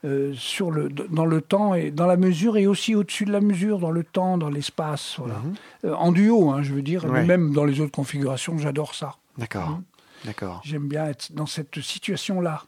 [0.04, 3.40] euh, sur le, dans le temps et dans la mesure et aussi au-dessus de la
[3.40, 5.14] mesure, dans le temps, dans l'espace.
[5.18, 5.36] Voilà.
[5.84, 7.24] Euh, en duo, hein, je veux dire, Ouais.
[7.24, 9.16] même dans les autres configurations, j'adore ça.
[9.38, 9.70] D'accord.
[9.70, 9.82] Mhm.
[10.24, 10.60] D'accord.
[10.64, 12.64] J'aime bien être dans cette situation-là.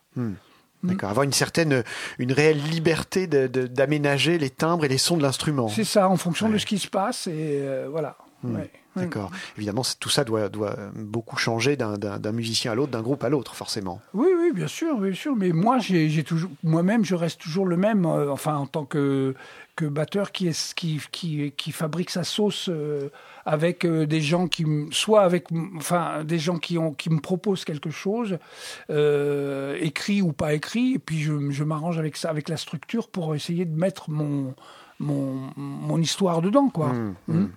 [0.89, 1.11] D'accord.
[1.11, 1.83] Avoir une certaine,
[2.19, 5.69] une réelle liberté de- de- d'aménager les timbres et les sons de l'instrument.
[5.69, 6.53] C'est ça, en fonction Ouais.
[6.55, 8.17] de ce qui se passe, et euh, voilà.
[8.43, 8.57] Hmm.
[8.57, 8.71] Ouais.
[8.97, 9.31] D'accord.
[9.57, 13.55] Évidemment, tout ça doit, doit beaucoup changer d'un- musicien à l'autre, d'un groupe à l'autre,
[13.55, 14.01] forcément.
[14.13, 15.35] Oui, oui, bien sûr, bien sûr.
[15.37, 18.07] Mais moi, j'ai toujours, moi-même, je reste toujours le même.
[18.07, 19.35] euh, enfin, en tant que
[19.77, 23.09] que batteur qui est qui qui, qui fabrique sa sauce euh,
[23.45, 27.65] avec euh, des gens qui, soit avec, enfin, des gens qui ont qui me proposent
[27.65, 28.39] quelque chose,
[29.81, 33.35] écrit ou pas écrit, et puis je, je m'arrange avec ça, avec la structure pour
[33.35, 34.55] essayer de mettre mon
[35.01, 36.93] mon, mon histoire dedans, quoi.
[36.93, 37.15] Hmm.
[37.27, 37.49] hmm, hmm.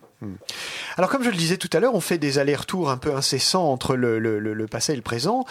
[0.98, 3.72] Alors, comme je le disais tout à l'heure, on fait des allers-retours un peu incessants
[3.72, 5.46] entre le, le- le- le passé et le présent.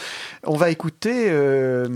[0.44, 1.87] On va écouter, euh,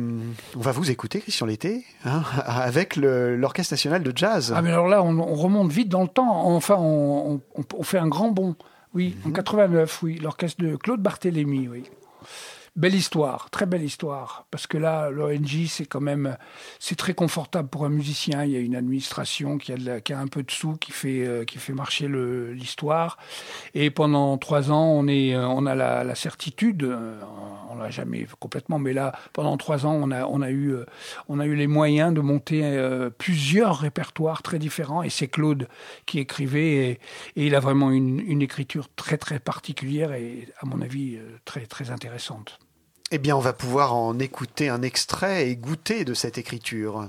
[0.57, 4.53] on va vous écouter, Christian Lété, hein, avec l'Orchestre national de jazz.
[4.57, 6.47] Ah mais alors là, on, on remonte vite dans le temps.
[6.47, 8.55] Enfin, on, on- on fait un grand bond.
[8.95, 9.31] Oui, Mhm.
[9.31, 11.85] en 89, oui, l'orchestre de Claude Barthélémy, oui.
[12.77, 14.47] Belle histoire, très belle histoire.
[14.53, 16.37] Parce que là, l'ONG, c'est quand même,
[16.79, 18.45] c'est très confortable pour un musicien.
[18.45, 22.07] Il y a une administration qui a, un peu de sous, qui fait, euh, marcher
[22.09, 23.19] l'histoire.
[23.75, 27.21] Et pendant trois ans, on euh, a la, certitude, euh,
[27.71, 30.77] on l'a jamais complètement, mais là, pendant trois ans, on a, eu,
[31.29, 35.03] les moyens de monter plusieurs répertoires très différents.
[35.03, 35.67] Et c'est Claude
[36.07, 37.01] qui écrivait, et,
[37.35, 41.91] il a vraiment une, une écriture très très particulière et, à mon avis, très très
[41.91, 42.60] intéressante.
[43.13, 47.09] Eh bien, on va pouvoir en écouter un extrait et goûter de cette écriture.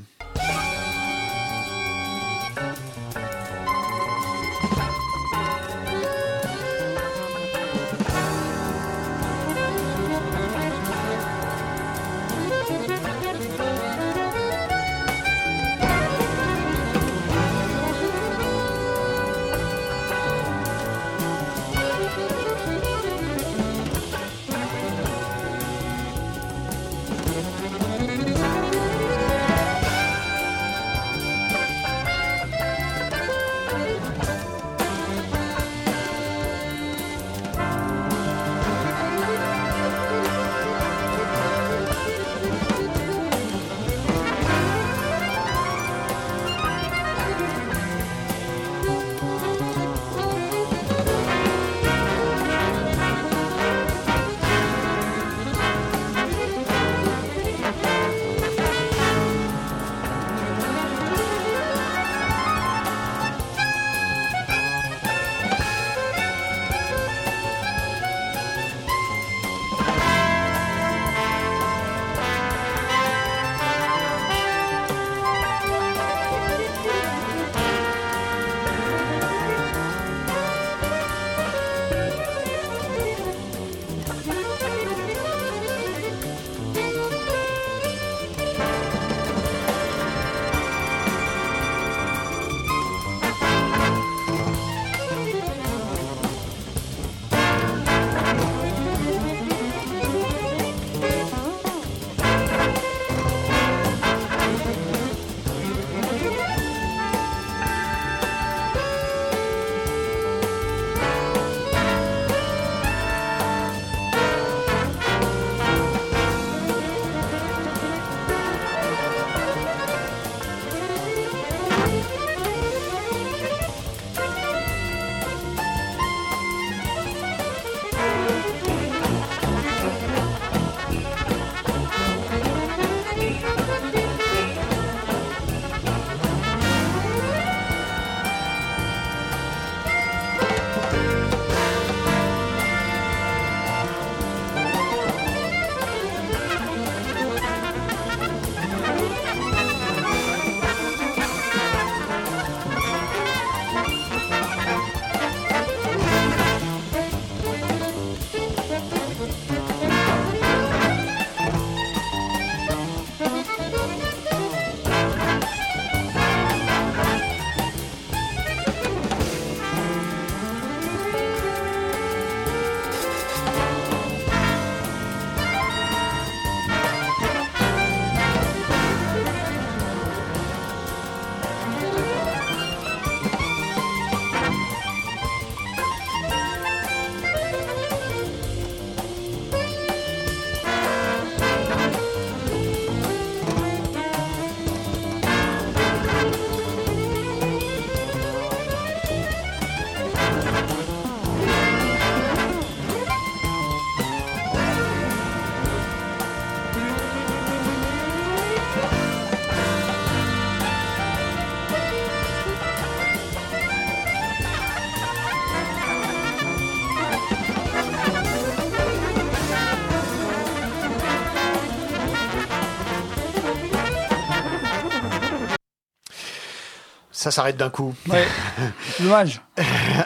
[227.22, 227.94] Ça s'arrête d'un coup.
[228.10, 228.26] Ouais.
[229.00, 229.42] Dommage.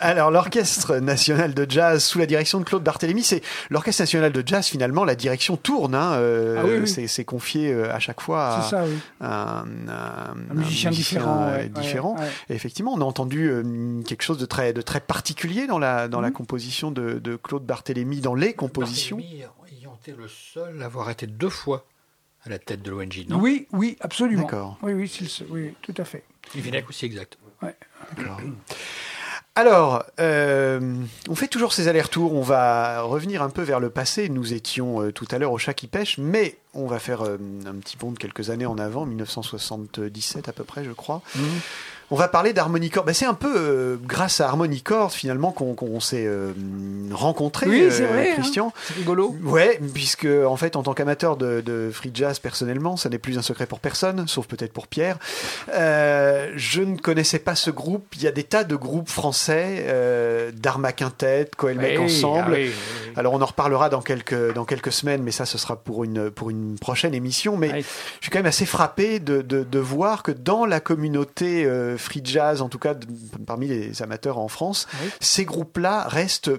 [0.02, 4.44] Alors, l'Orchestre national de jazz sous la direction de Claude Barthélémy, c'est l'Orchestre national de
[4.46, 5.96] jazz, finalement, la direction tourne.
[5.96, 7.08] Hein, euh, Ah oui, oui.
[7.08, 8.98] c'est- confié euh, à chaque fois à C'est ça, oui.
[9.22, 11.44] un, un- Un musicien différent.
[11.44, 12.16] euh, ouais, différent.
[12.16, 12.30] ouais, ouais.
[12.50, 16.10] Et effectivement, on a entendu euh, quelque chose de très, de très particulier dans la,
[16.10, 16.34] dans la Mhm.
[16.34, 19.16] composition de, de Claude Barthélémy, dans les compositions.
[19.16, 19.44] Barthélemy
[19.80, 21.86] ayant été le seul à avoir été deux fois
[22.46, 24.44] à la tête de l'ONG, non Oui, oui, absolument.
[24.44, 24.78] D'accord.
[24.82, 26.24] Oui, oui, c'est le seul- oui, tout à fait.
[26.90, 27.38] Aussi, exact.
[28.18, 28.40] D'accord.
[29.58, 30.96] Alors, euh,
[31.30, 32.34] on fait toujours ces allers-retours.
[32.34, 34.28] On va revenir un peu vers le passé.
[34.28, 37.38] Nous étions euh, tout à l'heure au chat qui pêche, mais on va faire euh,
[37.66, 41.22] un petit bond de quelques années en avant, 1977 à peu près, je crois.
[41.36, 41.46] Mhm.
[42.12, 43.04] On va parler d'Harmonicord.
[43.04, 46.52] Ben, c'est un peu euh, grâce à Harmonicord finalement qu'on s'est euh,
[47.12, 48.34] rencontrés, Oui, euh, vrai, hein.
[48.36, 48.74] Christian.
[48.88, 49.36] C'est rigolo.
[49.44, 53.38] Ouais, puisque en fait, en tant qu'amateur de, de free jazz personnellement, ça n'est plus
[53.40, 55.18] un secret pour personne, sauf peut-être pour Pierre.
[55.74, 58.06] Euh, je ne connaissais pas ce groupe.
[58.16, 59.86] Il y a des tas de groupes français,
[60.54, 62.52] Dharma Quintet, Coelmec Oui, ensemble.
[62.54, 63.14] ah oui, oui.
[63.16, 66.30] Alors on en reparlera dans quelques dans quelques semaines, mais ça ce sera pour une
[66.30, 67.58] pour une prochaine émission.
[67.58, 67.86] Mais je
[68.22, 71.66] suis quand même assez frappé de, de, de voir que dans la communauté
[71.98, 73.06] free jazz, en tout cas de-
[73.46, 75.10] parmi les amateurs en France, Oui.
[75.20, 76.52] ces groupes-là restent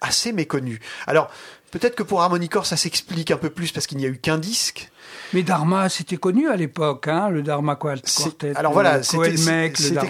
[0.00, 0.78] assez méconnus.
[1.06, 1.30] Alors
[1.70, 4.38] peut-être que pour Harmonicore ça s'explique un peu plus parce qu'il n'y a eu qu'un
[4.38, 4.90] disque.
[5.32, 8.54] Mais Dharma, c'était connu à l'époque, hein, le Dharma Quartet.
[8.56, 9.34] Alors voilà, c'était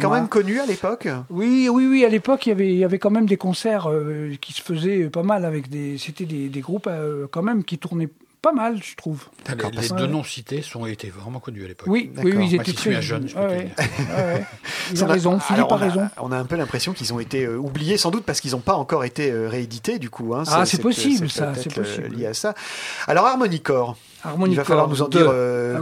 [0.00, 1.08] quand même connu à l'époque.
[1.30, 2.04] Oui, oui, oui.
[2.04, 4.62] À l'époque, il y avait, il y avait quand même des concerts euh, qui se
[4.62, 5.96] faisaient pas mal avec des.
[5.98, 8.08] C'était des, des groupes euh, quand même qui tournaient
[8.46, 9.24] pas mal, je trouve.
[9.48, 11.88] Les, D'accord, les parce- deux noms cités sont, étaient vraiment connus à l'époque.
[11.88, 14.46] Oui, oui, ils étaient très un jeune, je Ouais, ouais, ouais, ouais.
[14.92, 16.08] Il On a raison, Philippe alors, a on raison.
[16.20, 18.60] On a un peu l'impression qu'ils ont été euh, oubliés, sans doute parce qu'ils n'ont
[18.60, 20.34] pas encore été euh, réédités, du coup.
[20.34, 20.44] hein.
[20.46, 22.14] Ah, c'est possible, ça, peut-être, c'est euh, possible.
[22.16, 22.54] lié à ça.
[23.08, 23.96] Alors, Harmonicore.
[24.24, 25.74] Il Harmonicord va falloir nous en dire euh,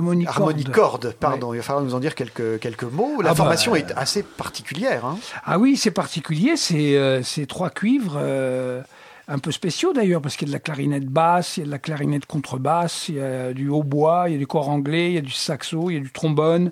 [1.18, 1.54] pardon.
[1.54, 3.22] Il va falloir nous en dire quelques quelques mots.
[3.22, 5.04] La Ah bah, formation euh, est assez particulière.
[5.06, 5.16] Hein.
[5.46, 8.82] Ah oui, c'est particulier, c'est euh, c'est trois cuivres euh,
[9.28, 11.66] un peu spéciaux d'ailleurs, parce qu'il y a de la clarinette basse, il y a
[11.66, 15.10] de la clarinette contrebasse, il y a du hautbois, il y a du corps anglais,
[15.10, 16.70] il y a du saxo, il y a du trombone.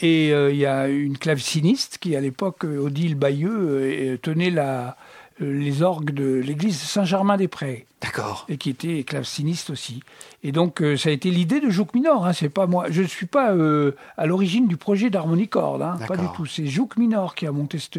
[0.00, 4.50] Et euh, il y a une claveciniste qui, à l'époque, euh, Odile Bayeux, euh, tenait
[4.50, 4.96] la,
[5.40, 8.44] les orgues de l'église Saint-Germain-des-Prés D'accord.
[8.50, 10.00] et qui était claveciniste aussi.
[10.44, 12.26] Et donc, euh, ça a été l'idée de Jouk Minor.
[12.26, 12.86] Hein, c'est pas moi.
[12.90, 15.80] Je ne suis pas euh, à l'origine du projet d'Harmonicorde.
[15.82, 16.44] Hein, pas du tout.
[16.46, 17.98] C'est Jouk Minor qui a monté cette,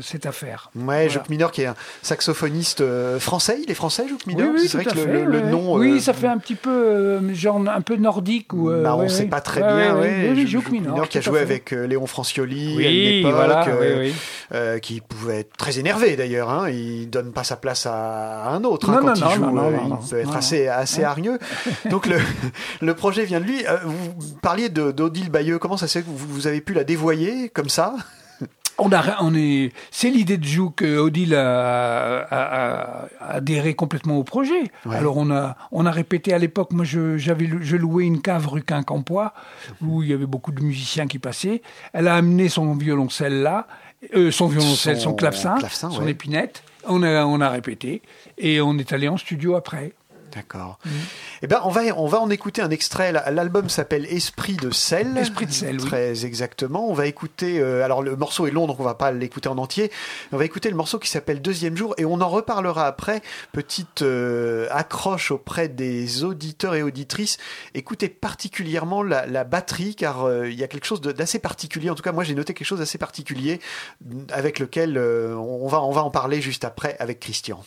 [0.00, 0.70] cette affaire.
[0.74, 1.08] Ouais, Voilà.
[1.08, 3.58] Jouk Minor qui est un saxophoniste euh, français.
[3.62, 4.48] Il est français, Jouk Minor?
[4.54, 5.50] oui, oui, c'est vrai que fait, le- le ouais.
[5.50, 5.76] nom.
[5.78, 8.70] Oui, euh, ça fait un petit peu euh, genre un peu nordique ou.
[8.70, 9.96] euh, bah, on ouais, sait pas très bien.
[10.34, 13.68] oui, Jouk Minor, qui a joué avec euh, Léon Francioli à voilà.
[13.68, 14.10] euh,
[14.52, 16.50] euh, qui pouvait être très énervé d'ailleurs.
[16.50, 16.68] Hein.
[16.70, 19.54] Il donne pas sa place à un autre hein, Non, quand non, il non, joue.
[19.56, 21.38] non, euh, il peut être assez, assez hargneux.
[21.90, 22.18] Donc le,
[22.80, 23.66] le projet vient de lui.
[23.66, 25.58] Euh, vous parliez d'Odile Bayeux.
[25.58, 27.94] Comment ça se fait que vous, vous avez pu la dévoyer comme ça?
[28.78, 30.80] On a, on est, c'est l'idée de Jouk.
[30.82, 34.62] euh, Odile a, a- a adhéré complètement au projet.
[34.86, 34.96] Ouais.
[34.96, 36.72] Alors on a, on a répété à l'époque.
[36.72, 39.34] Moi, je, j'avais, je louais une cave rue Quincampoix
[39.82, 41.60] où il y avait beaucoup de musiciens qui passaient.
[41.92, 43.66] Elle a amené son violoncelle là,
[44.16, 46.12] euh, son violoncelle, son, Son clavecin, clavecin, son ouais.
[46.12, 46.62] épinette.
[46.86, 48.02] On a, on a répété
[48.38, 49.92] et on est allé en studio après.
[50.34, 50.78] D'accord.
[50.84, 50.90] Mm.
[51.42, 53.12] Eh ben, on va, on va en écouter un extrait.
[53.12, 55.16] L'album s'appelle Esprit de sel.
[55.18, 55.86] Esprit de sel, oui.
[55.86, 56.88] Très exactement.
[56.88, 57.60] On va écouter.
[57.60, 59.90] euh, alors, le morceau est long, donc on va pas l'écouter en entier.
[60.32, 63.20] On va écouter le morceau qui s'appelle Deuxième jour, et on en reparlera après.
[63.52, 67.36] Petite euh, accroche auprès des auditeurs et auditrices.
[67.74, 71.90] Écoutez particulièrement la, la batterie, car euh, il y a quelque chose d'assez particulier.
[71.90, 73.60] En tout cas, moi, j'ai noté quelque chose d'assez particulier
[74.32, 77.62] avec lequel on va, on va en parler juste après avec Christian.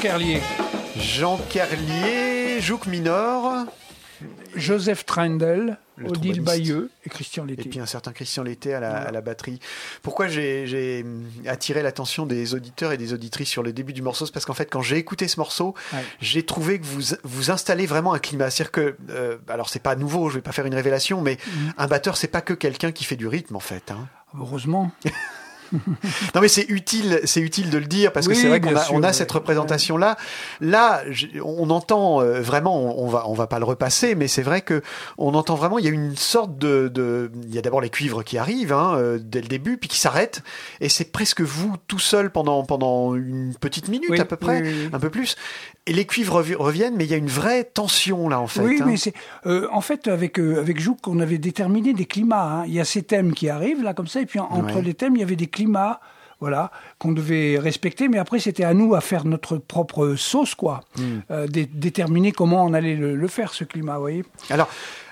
[0.00, 0.40] Kerlier.
[0.98, 3.64] Jean Kerlier, Jouk Minor,
[4.54, 6.40] Joseph Trendel, Le Odile.
[6.40, 7.68] Bayeux et Christian et Lété.
[7.68, 9.60] puis un certain Christian Lété à la, à la batterie.
[10.02, 11.04] Pourquoi j'ai
[11.46, 14.24] attiré l'attention des auditeurs et des auditrices sur le début du morceau?
[14.26, 15.98] C'est parce qu'en fait, quand j'ai écouté ce morceau, Ouais.
[16.20, 18.50] j'ai trouvé que vous, vous installez vraiment un climat.
[18.50, 21.72] C'est-à-dire que, euh, alors c'est pas nouveau, je vais pas faire une révélation, mais Mhm.
[21.76, 23.90] un batteur, c'est pas que quelqu'un qui fait du rythme en fait.
[23.90, 24.08] hein.
[24.38, 24.90] Heureusement.
[26.34, 28.80] Non mais c'est utile, c'est utile de le dire parce que c'est vrai qu'on a,
[28.84, 29.12] sûr, on a ouais.
[29.12, 30.16] cette représentation là.
[30.60, 31.02] Là,
[31.44, 34.82] on entend euh, vraiment, on, va, on va pas le repasser, mais c'est vrai que
[35.18, 35.78] on entend vraiment.
[35.78, 38.72] Il y a une sorte de, de il y a d'abord les cuivres qui arrivent
[38.72, 40.42] hein, euh, dès le début, puis qui s'arrêtent,
[40.80, 44.62] et c'est presque vous tout seul pendant pendant une petite minute Oui, à peu près,
[44.62, 45.36] oui, un peu plus.
[45.88, 48.60] Et les cuivres revi- reviennent, mais il y a une vraie tension là en fait.
[48.62, 48.84] oui, hein.
[48.88, 49.14] mais c'est
[49.46, 52.60] euh, en fait avec euh, avec Jouk, on avait déterminé des climats.
[52.62, 52.64] hein.
[52.66, 54.94] Il y a ces thèmes qui arrivent là comme ça, et puis en- entre les
[54.94, 56.00] thèmes, il y avait des climats,
[56.40, 58.08] voilà, qu'on devait respecter.
[58.08, 61.20] Mais après, c'était à nous à faire notre propre sauce, quoi, Hmm.
[61.30, 64.24] Euh, dé- déterminer comment on allait le, le faire ce climat, vous voyez.
[64.50, 64.68] Alors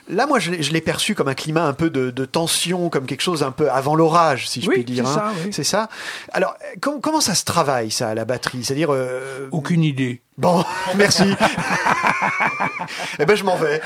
[0.09, 3.22] là, moi, je l'ai- perçu comme un climat un peu de, de tension, comme quelque
[3.22, 5.07] chose un peu avant l'orage, si je Oui, puis dire.
[5.09, 5.32] c'est hein.
[5.32, 5.64] ça, oui.
[5.64, 5.88] Ça.
[6.32, 8.62] Alors, com- comment ça se travaille, ça, à la batterie?
[8.62, 8.92] C'est-à-dire...
[8.92, 10.20] euh, Aucune idée.
[10.36, 10.62] Bon,
[10.97, 11.24] merci.
[13.18, 13.80] eh ben, je m'en vais.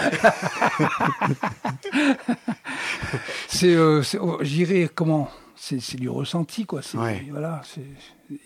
[3.49, 5.29] C'est, euh, oh, je dirais comment?
[5.61, 6.81] C'est, du ressenti, quoi.
[6.83, 7.25] C'est, Ouais.
[7.31, 7.63] Voilà,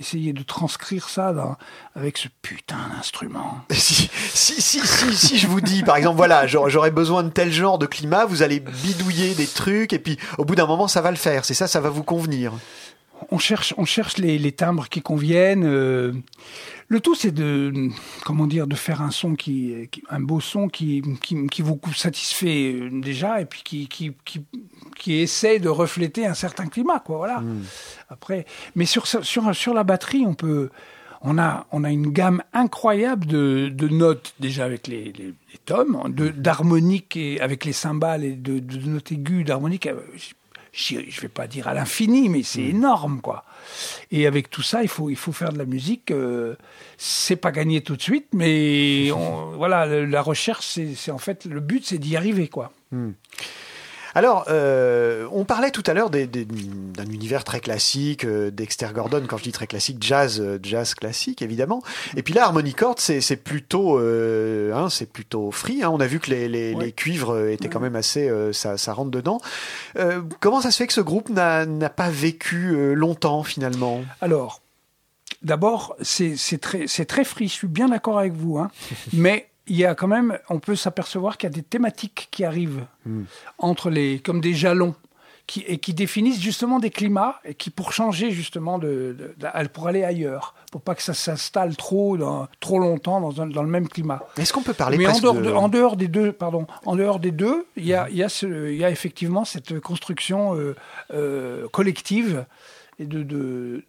[0.00, 1.56] essayer de transcrire ça dans-
[1.94, 3.60] avec ce putain d'instrument.
[3.72, 7.28] Si, si, si, si, si je vous dis, par exemple, voilà, j'aurais j'aurais besoin de
[7.30, 10.88] tel genre de climat, vous allez bidouiller des trucs, et puis au bout d'un moment,
[10.88, 11.44] ça va le faire.
[11.44, 12.52] C'est ça, ça va vous convenir.
[13.30, 15.64] On cherche, on cherche les, les timbres qui conviennent.
[15.64, 16.12] euh,
[16.92, 17.88] le tout, c'est de,
[18.24, 21.80] comment dire, de faire un son qui, qui- un beau son qui, qui, qui vous
[21.94, 24.42] satisfait euh, déjà, et puis qui, qui, qui,
[24.96, 27.16] qui essaie de refléter un certain climat, quoi.
[27.16, 27.42] Voilà.
[28.10, 28.44] Après,
[28.76, 30.70] mais sur, sur, sur la batterie, on peut,
[31.22, 35.58] on a, on a une gamme incroyable de, de notes déjà avec les, les, les
[35.64, 39.88] tomes, de d'harmoniques et avec les cymbales et de, de notes aiguës, d'harmoniques.
[40.72, 43.44] Je je vais pas dire à l'infini, mais c'est énorme, quoi.
[44.10, 46.10] Et avec tout ça, il faut, il faut faire de la musique.
[46.10, 46.56] euh,
[46.96, 51.44] c'est pas gagné tout de suite, mais on- voilà, la recherche, c'est c'est en fait
[51.44, 52.72] le but, c'est d'y arriver, quoi.
[54.14, 59.38] Alors, euh, on parlait tout à l'heure d'un univers très classique, euh, Dexter Gordon, quand
[59.38, 61.82] je dis très classique, jazz, euh, jazz classique évidemment.
[62.16, 65.82] Et puis là, Harmony Chord, c'est plutôt, euh, hein, c'est plutôt free.
[65.82, 65.90] hein.
[65.90, 66.84] On a vu que les, les- Ouais.
[66.86, 69.40] les cuivres étaient quand même assez, euh, ça, ça rentre dedans.
[69.98, 74.02] Euh, comment ça se fait que ce groupe n'a pas vécu euh, longtemps finalement?
[74.20, 74.60] Alors,
[75.42, 78.70] d'abord, c'est très, c'est très free, je suis bien d'accord avec vous, hein.
[79.12, 82.44] mais il y a quand même, on peut s'apercevoir qu'il y a des thématiques qui
[82.44, 82.84] arrivent
[83.58, 84.94] entre les, comme des jalons.
[85.44, 89.68] Qui, et qui définissent justement des climats et qui pour changer justement de, de- de-
[89.68, 93.64] pour aller ailleurs pour pas que ça s'installe trop dans, trop longtemps dans, un- dans
[93.64, 96.30] le même climat Est-ce qu'on peut parler mais en dehors, de- en dehors des deux,
[96.32, 98.28] pardon, en dehors des deux, il y a, il y a,
[98.70, 100.76] y a effectivement cette construction euh,
[101.12, 102.46] euh, collective
[102.98, 103.82] et de, de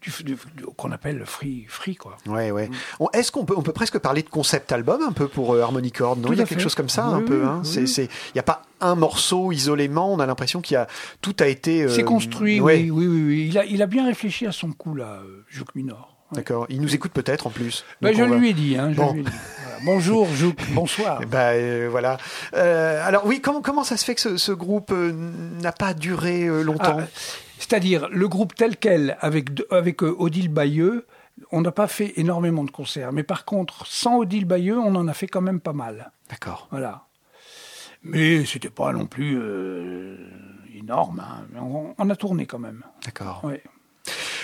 [0.78, 2.18] qu'on appelle le free, free quoi.
[2.26, 2.70] Ouais, ouais.
[3.00, 5.62] On- Est-ce qu'on peut, on peut presque parler de concept album un peu pour euh,
[5.62, 6.64] Harmony Chord Non, Tout il y a quelque fait.
[6.64, 7.44] chose comme ça Oui, un oui, peu.
[7.46, 7.62] Hein?
[7.64, 7.70] oui.
[7.70, 10.12] C'est, c'est, il n'y a pas un morceau isolément.
[10.14, 10.88] On a l'impression qu'il a
[11.22, 11.84] tout a été.
[11.84, 12.78] euh, C'est construit, ouais.
[12.78, 13.48] oui, oui, oui.
[13.50, 16.16] Il a, il a bien réfléchi à son coup là, euh, Jouk Minor.
[16.32, 16.66] D'accord.
[16.70, 17.86] Il nous écoute peut-être en plus.
[18.02, 19.14] Donc je va- lui ai dit, hein, je Bon.
[19.14, 19.30] lui ai dit.
[19.64, 19.78] Voilà.
[19.86, 21.22] Bonjour Jouk, bonsoir.
[21.32, 22.18] Euh, voilà.
[22.56, 25.12] Euh, alors oui, comment comment ça se fait que ce, ce groupe euh,
[25.62, 26.98] n'a pas duré longtemps?
[27.02, 27.06] Ah,
[27.64, 31.08] C'est-à-dire, le groupe tel quel, avec, avec euh, Odile Bayeux,
[31.54, 33.14] on n'a pas fait énormément de concerts.
[33.14, 36.12] Mais par contre, sans Odile Bayeux, on en a fait quand même pas mal.
[36.30, 36.68] D'accord.
[36.72, 37.06] Voilà.
[38.04, 40.18] Mais c'était pas non plus euh,
[40.76, 41.22] énorme.
[41.22, 41.94] hein.
[41.98, 42.84] On a tourné quand même.
[43.06, 43.40] D'accord.
[43.46, 43.64] Ouais.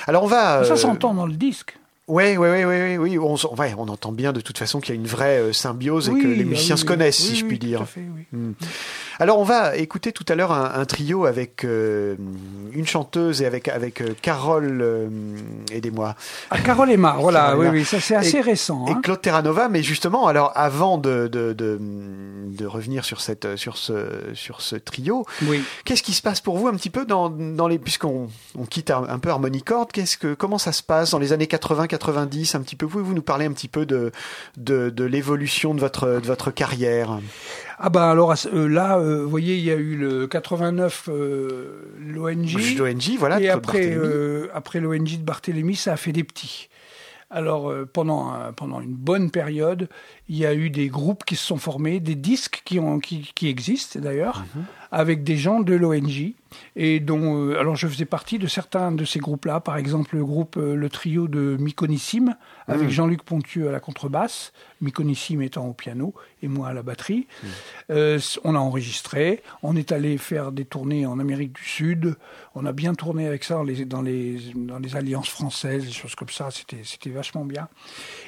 [0.07, 0.63] Alors on va.
[0.63, 1.77] Ça euh, s'entend dans le disque.
[2.09, 3.17] Ouais, ouais, ouais, ouais, oui.
[3.19, 6.09] On, ouais, on entend bien de toute façon qu'il y a une vraie euh, symbiose
[6.09, 6.87] et que Oui, les ah musiciens oui, se oui.
[6.87, 7.81] connaissent, Oui, si je oui, puis tout dire.
[7.81, 8.25] à fait, oui.
[8.33, 8.53] Hmm.
[9.21, 12.15] Alors on va écouter tout à l'heure un, un trio avec euh,
[12.73, 15.07] une chanteuse et avec avec euh, Carole, euh,
[15.71, 16.15] aidez-moi,
[16.49, 17.73] Ah, Carole Emma, voilà, Carole oui, Emma.
[17.79, 18.85] oui, ça c'est assez Et- récent.
[18.87, 19.01] et hein.
[19.03, 19.67] Claude Terranova.
[19.69, 24.77] Mais justement, alors avant de de, de, de revenir sur cette sur ce sur ce
[24.77, 25.61] trio, Oui.
[25.83, 28.89] qu'est-ce qui se passe pour vous un petit peu dans dans les puisqu'on on quitte
[28.89, 31.47] un, un peu Harmony Chord, qu'est-ce que comment ça se passe dans les années
[31.99, 34.11] 80-90 un petit peu Pouvez-vous nous parler un petit peu de
[34.57, 37.19] de, de l'évolution de votre de votre carrière?
[37.77, 41.93] Ah bah alors euh, là, euh, vous voyez, il y a eu le 89 euh,
[41.99, 42.49] l'ONG.
[42.77, 43.39] L'ONG, voilà.
[43.39, 46.67] et après, euh, après l'ONG de Barthélemy, ça a fait des petits.
[47.31, 49.87] Alors euh, pendant, un- pendant une bonne période,
[50.27, 53.31] il y a eu des groupes qui se sont formés, des disques qui, ont, qui,
[53.35, 54.43] qui existent d'ailleurs,
[54.91, 56.33] avec des gens de l'ONG.
[56.75, 60.25] Et dont, euh, alors je faisais partie de certains de ces groupes-là, par exemple le
[60.25, 62.35] groupe, euh, le trio de Myconissime,
[62.69, 64.51] avec Jean-Luc Pontieux à la contrebasse,
[64.81, 67.27] Myconissime étant au piano et moi à la batterie.
[67.91, 72.15] Euh, s- on a enregistré, on est allé faire des tournées en Amérique du Sud,
[72.55, 75.91] on a bien tourné avec ça dans les, dans les, dans les alliances françaises, des
[75.91, 77.67] choses comme ça, c'était vachement bien.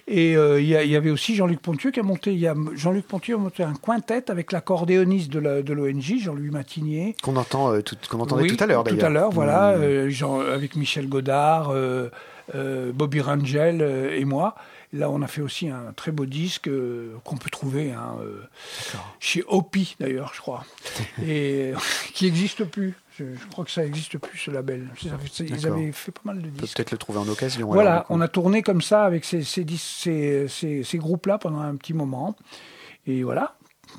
[0.07, 2.37] Et euh, il y, avait aussi Jean-Luc Pontieux qui a monté,
[2.73, 7.15] Jean-Luc Pontieux a monté un quintet avec l'accordéoniste de la- l'ONG, Jean-Louis Matinier.
[7.23, 8.99] Qu'on entend euh, qu'on entendait Oui, tout à l'heure d'ailleurs.
[8.99, 9.81] Tout à l'heure, voilà, Mmh.
[9.81, 12.09] euh, Jean- avec Michel Godard, euh, euh,
[12.91, 14.55] Bobby Rangel euh, et moi.
[14.93, 18.41] Là, on a fait aussi un très beau disque euh, qu'on peut trouver hein, euh,
[19.21, 20.65] chez Opie, d'ailleurs, je crois,
[21.25, 21.71] et
[22.13, 22.93] qui n'existe plus.
[23.17, 24.89] Je, je crois que ça n'existe plus, ce label.
[25.49, 26.75] Ils avaient fait pas mal de disques.
[26.75, 27.67] peut-être le trouver en occasion.
[27.67, 31.59] Voilà, on a tourné comme ça avec ces, ces, dis- ces, ces- ces groupes-là pendant
[31.59, 32.35] un petit moment.
[33.07, 33.55] Et voilà.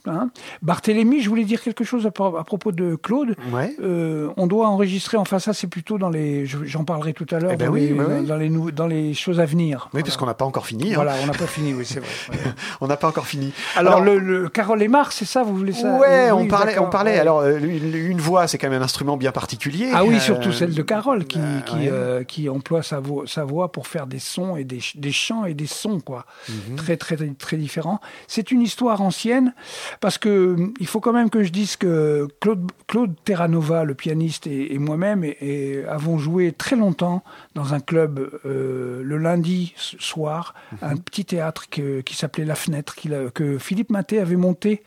[0.06, 0.30] Hein.
[0.62, 3.36] Barthélemy, je voulais dire quelque chose à, pro- à propos de Claude.
[3.52, 3.74] Ouais.
[3.82, 7.38] Euh, on doit enregistrer, enfin ça c'est plutôt dans les, je- j'en parlerai tout à
[7.38, 8.22] l'heure, Eh ben dans, oui, les, ouais, ouais.
[8.22, 9.88] dans, les nou- dans les choses à venir.
[9.94, 10.90] Oui, parce qu'on n'a pas encore fini.
[10.92, 10.96] hein.
[10.96, 12.08] Voilà, on n'a pas fini, oui c'est vrai.
[12.80, 13.52] On n'a pas encore fini.
[13.76, 15.98] Alors, le, le Carole Aymar, c'est ça, vous voulez ça?
[15.98, 17.18] Ouais, Oui, on parlait, on parlait.
[17.18, 19.90] Alors, euh, une, une voix, c'est quand même un instrument bien particulier.
[19.94, 21.88] Ah oui, Euh, surtout celle de Carole qui, euh, qui, ouais.
[21.92, 25.12] euh, qui emploie sa voix, sa voix pour faire des sons et des, ch- des
[25.12, 26.24] chants et des sons, quoi.
[26.48, 26.76] Mhm.
[26.76, 28.00] Très, très, très, très différents.
[28.26, 29.54] C'est une histoire ancienne
[30.00, 33.94] parce que hum, il faut quand même que je dise que Claude, Claude Terranova, le
[33.94, 37.22] pianiste, et, et moi-même et, et avons joué très longtemps
[37.54, 42.94] dans un club euh, le lundi soir, un petit théâtre que- qui s'appelait La Fenêtre,
[43.06, 44.82] a- que Philippe Maté avait monté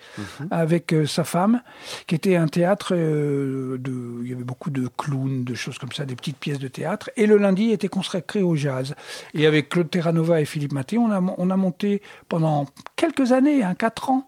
[0.51, 1.61] avec euh, sa femme,
[2.07, 3.91] qui était un théâtre euh, de,
[4.23, 7.09] il y avait beaucoup de clowns, de choses comme ça, des petites pièces de théâtre.
[7.17, 8.95] Et le lundi était consacré au jazz.
[9.33, 13.63] Et avec Claude Terranova et Philippe Maté, on a, on a monté pendant quelques années,
[13.63, 14.27] hein, quatre ans,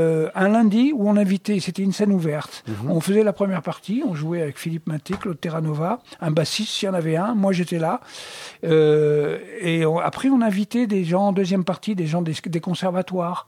[0.00, 2.64] euh, un lundi où on invitait, c'était une scène ouverte.
[2.88, 6.86] On faisait la première partie, on jouait avec Philippe Maté, Claude Terranova, un bassiste, s'il
[6.86, 8.00] y en avait un, moi j'étais là.
[8.64, 12.60] Euh, et on- après, on invitait des gens en deuxième partie, des gens des, des
[12.60, 13.46] conservatoires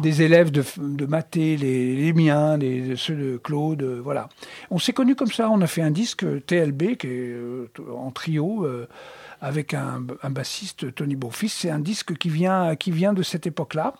[0.00, 4.28] des élèves de, de Maté, les, les miens, les, ceux de Claude, euh, voilà.
[4.70, 8.10] On s'est connus comme ça, on a fait un disque TLB qui est euh, en
[8.10, 8.86] trio euh,
[9.40, 11.48] avec un, un bassiste, Tony Beaufils.
[11.48, 13.94] C'est un disque qui vient, qui vient de cette époque-là.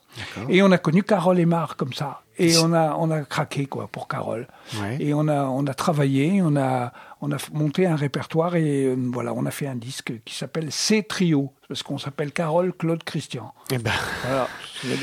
[0.49, 2.23] Et on a connu Carole Aymar comme ça.
[2.39, 4.49] Et on a, on a craqué quoi pour Carole.
[4.81, 4.97] Ouais.
[4.99, 8.97] Et on a, on a travaillé, on a, on a monté un répertoire et euh,
[9.13, 13.05] voilà, on a fait un disque qui s'appelle C Trio parce qu'on s'appelle Carole Claude
[13.05, 13.53] Christian.
[13.71, 13.93] Eh ben,
[14.25, 14.49] Voilà,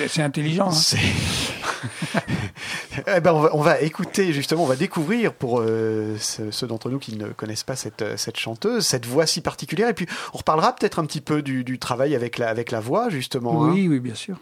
[0.08, 0.70] c'est intelligent.
[0.72, 0.98] hein.
[3.08, 7.16] Eh ben, on, va, écouter justement, on va découvrir pour euh, ceux, d'entre nous qui
[7.16, 9.90] ne connaissent pas cette, euh, cette chanteuse, cette voix si particulière.
[9.90, 12.80] Et puis, on reparlera peut-être un petit peu du, du travail avec la, avec la
[12.80, 13.66] voix justement.
[13.66, 13.72] hein.
[13.74, 14.38] Oui, oui, bien sûr.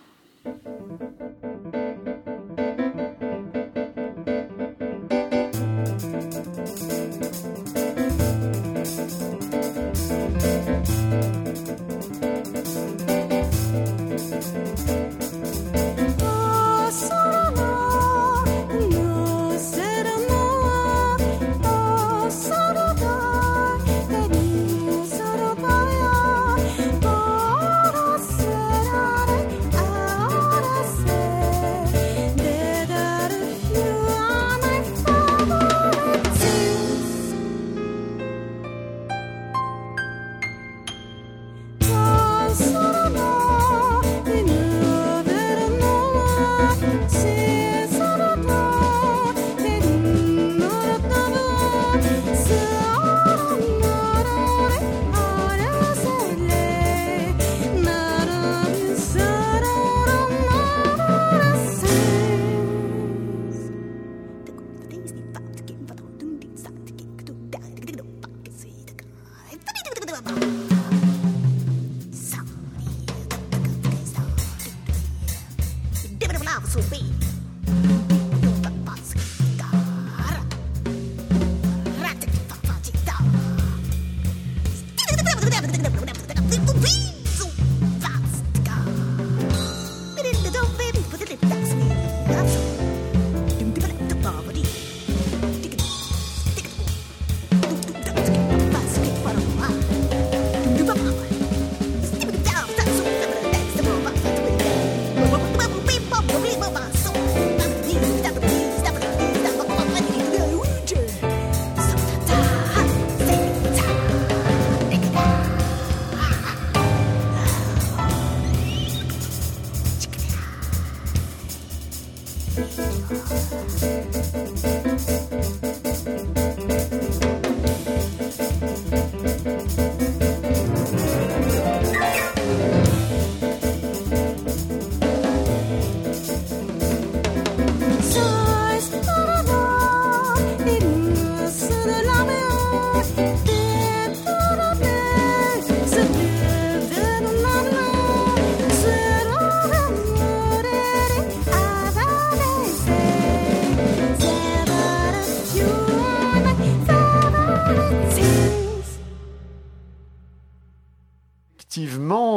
[76.36, 78.05] of love to be.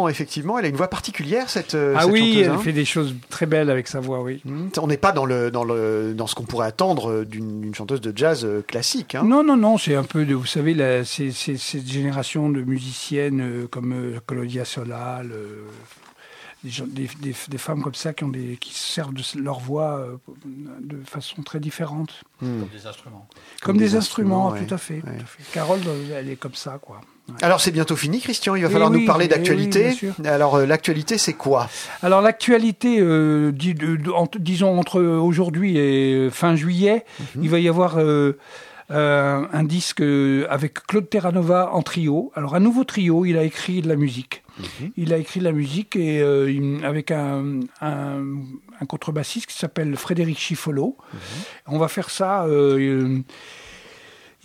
[0.08, 1.74] Effectivement, effectivement, elle a une voix particulière cette.
[1.74, 2.58] euh, Ah cette oui, chanteuse, elle hein.
[2.58, 4.40] fait des choses très belles avec sa voix, oui.
[4.44, 7.74] Hmm, On n'est pas dans le dans le dans ce qu'on pourrait attendre euh, d'une
[7.74, 9.14] chanteuse de jazz euh, classique.
[9.14, 9.22] hein.
[9.24, 13.94] Non, non, non, c'est un peu de, vous savez, la- cette génération de musiciennes comme
[14.26, 15.32] Claudia Solal,
[16.64, 19.22] des, gens- des, des- des femmes comme ça qui, ont des, qui se servent de
[19.40, 20.16] leur voix euh,
[20.80, 22.22] de façon très différente.
[22.42, 22.62] Hmm.
[22.72, 23.28] Des instruments.
[23.62, 25.00] Comme, des, instruments, ouais, tout à fait, ouais.
[25.02, 25.42] tout à fait.
[25.52, 25.80] Carole,
[26.12, 27.00] elle est comme ça, quoi.
[27.42, 28.56] Alors c'est bientôt fini, Christian.
[28.56, 29.90] Il va Eh falloir nous parler eh oui, d'actualité.
[30.24, 31.68] Alors euh, l'actualité, c'est quoi?
[32.02, 33.52] Alors l'actualité, euh,
[34.38, 37.04] disons entre aujourd'hui et euh, fin juillet,
[37.40, 38.32] il va y avoir euh,
[38.90, 40.02] un disque
[40.48, 42.32] avec Claude Terranova en trio.
[42.34, 44.42] Alors un nouveau trio, il a écrit de la musique.
[44.96, 46.20] Il a écrit de la musique et
[46.82, 48.22] avec un, un,
[48.80, 50.96] un contrebassiste qui s'appelle Frédéric Chiffolo.
[51.66, 52.44] On va faire ça.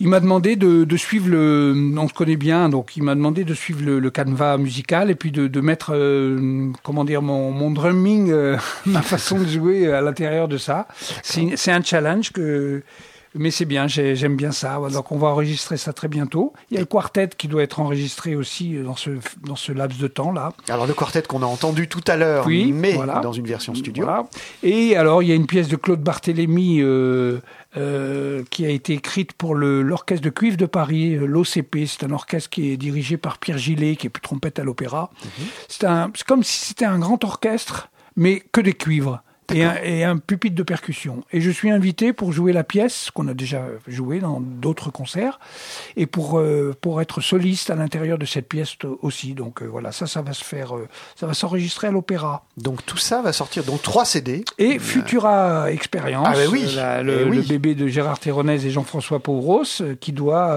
[0.02, 1.74] euh, il m'a demandé de, de suivre le.
[1.96, 5.14] On se connaît bien, donc il m'a demandé de suivre le, le canevas musical et
[5.14, 9.92] puis de, de mettre, euh, comment dire, mon, mon drumming, euh, ma façon de jouer
[9.92, 10.86] à l'intérieur de ça.
[11.22, 12.82] C'est un challenge que.
[13.36, 14.78] Mais c'est bien, j'ai- j'aime bien ça.
[14.92, 16.52] Donc on va enregistrer ça très bientôt.
[16.70, 19.10] Il y a le quartet qui doit être enregistré aussi dans ce,
[19.44, 20.52] dans ce laps de temps-là.
[20.68, 23.18] Alors le quartet qu'on a entendu tout à l'heure, Oui, mais voilà.
[23.18, 24.04] dans une version studio.
[24.04, 24.28] Voilà.
[24.62, 27.40] Et alors, il y a une pièce de Claude Barthélémy euh,
[27.76, 31.86] euh, qui a été écrite pour l'Orchestre de cuivre de Paris, euh, l'OCP.
[31.86, 35.10] C'est un orchestre qui est dirigé par Pierre Gillet, qui est plus trompette à l'opéra.
[35.82, 39.23] Un- c'est comme si c'était un grand orchestre, mais que des cuivres.
[39.52, 41.22] Et un, et un pupitre de percussion.
[41.32, 45.38] Et je suis invité pour jouer la pièce qu'on a déjà jouée dans d'autres concerts
[45.96, 49.34] et pour euh, pour être soliste à l'intérieur de cette pièce aussi.
[49.34, 52.44] Donc euh, voilà, ça, ça va se faire, euh, ça va s'enregistrer à l'opéra.
[52.56, 54.44] Donc tout ça va sortir donc trois CD.
[54.58, 57.36] Et Futura Experience, Ah bah oui, la- eh le, oui.
[57.36, 59.64] le bébé de Gérard Théronèse et Jean-François Pauvros,
[60.00, 60.56] qui doit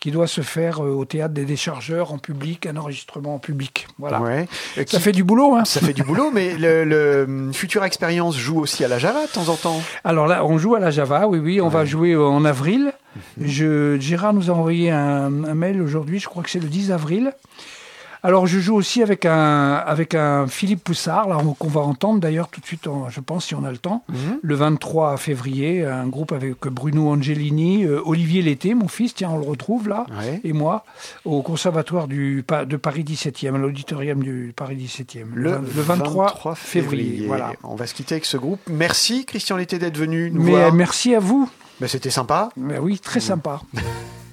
[0.00, 3.86] qui doit se faire au théâtre des déchargeurs en public, un enregistrement en public.
[3.98, 4.20] Voilà.
[4.20, 4.48] Ouais.
[4.76, 5.64] Ça qui- fait du boulot, hein.
[5.64, 7.82] ça fait du boulot, mais le, le hum, Future
[8.14, 9.82] Experience joue aussi à la Java de temps en temps.
[10.04, 12.92] Alors là, on joue à la Java, oui, oui, on va jouer en avril.
[13.38, 13.46] Mhm.
[13.48, 16.92] Je, Gérard nous a envoyé un, un mail aujourd'hui, je crois que c'est le 10
[16.92, 17.32] avril.
[18.26, 22.48] Alors je joue aussi avec un, avec un Philippe Poussard, là, qu'on va entendre d'ailleurs
[22.48, 24.38] tout de suite, je pense, si on a le temps, Mhm.
[24.42, 29.36] le 23 février, un groupe avec Bruno Angelini, euh, Olivier Lété, mon fils, tiens, on
[29.38, 30.40] le retrouve là, Ouais.
[30.42, 30.86] et moi,
[31.26, 36.54] au conservatoire du, de Paris 17e, à l'auditorium du Paris 17e, le, vingt- le 23,
[36.54, 37.24] février.
[37.26, 37.52] Voilà.
[37.62, 38.60] On va se quitter avec ce groupe.
[38.70, 40.72] Merci Christian Lété d'être venu nous Mais voir.
[40.72, 41.50] merci à vous.
[41.78, 42.48] Ben, C'était sympa.
[42.56, 43.60] Mais oui, très sympa.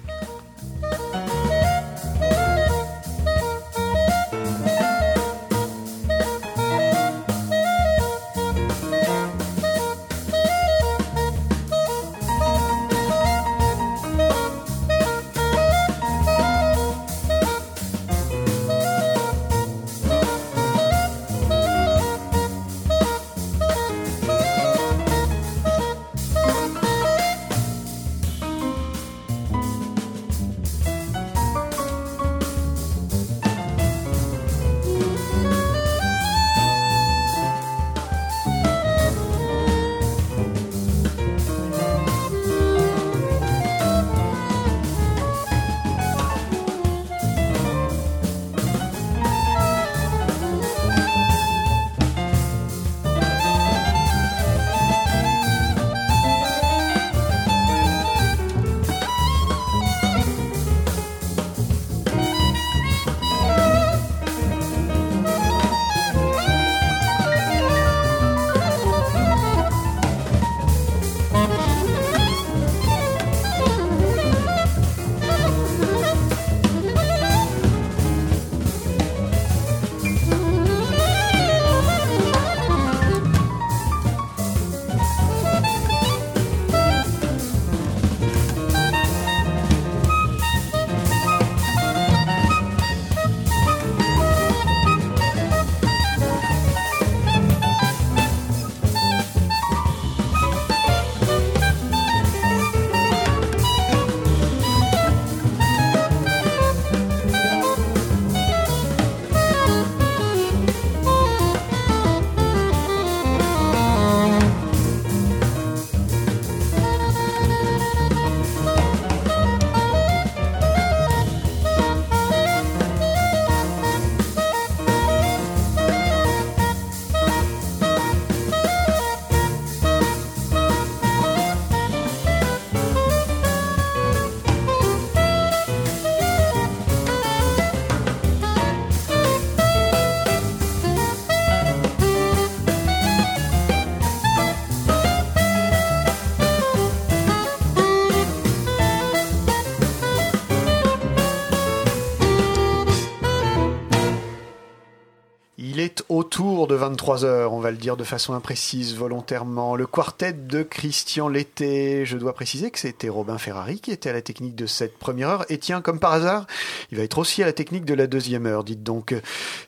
[156.72, 159.76] de 23h, on va le dire de façon imprécise volontairement.
[159.76, 162.06] Le quartet de Christian Lété.
[162.06, 165.28] Je dois préciser que c'était Robin Ferrari qui était à la technique de cette première
[165.28, 165.44] heure.
[165.50, 166.46] Et tiens, comme par hasard,
[166.90, 168.64] il va être aussi à la technique de la deuxième heure.
[168.64, 169.14] Dites donc,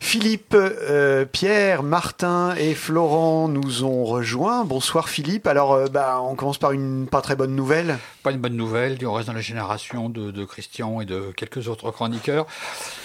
[0.00, 4.64] Philippe, euh, Pierre, Martin et Florent nous ont rejoints.
[4.64, 5.46] Bonsoir Philippe.
[5.46, 7.98] Alors, euh, bah, on commence par une pas très bonne nouvelle.
[8.22, 11.68] Pas une bonne nouvelle, on reste dans la génération de, de Christian et de quelques
[11.68, 12.46] autres chroniqueurs.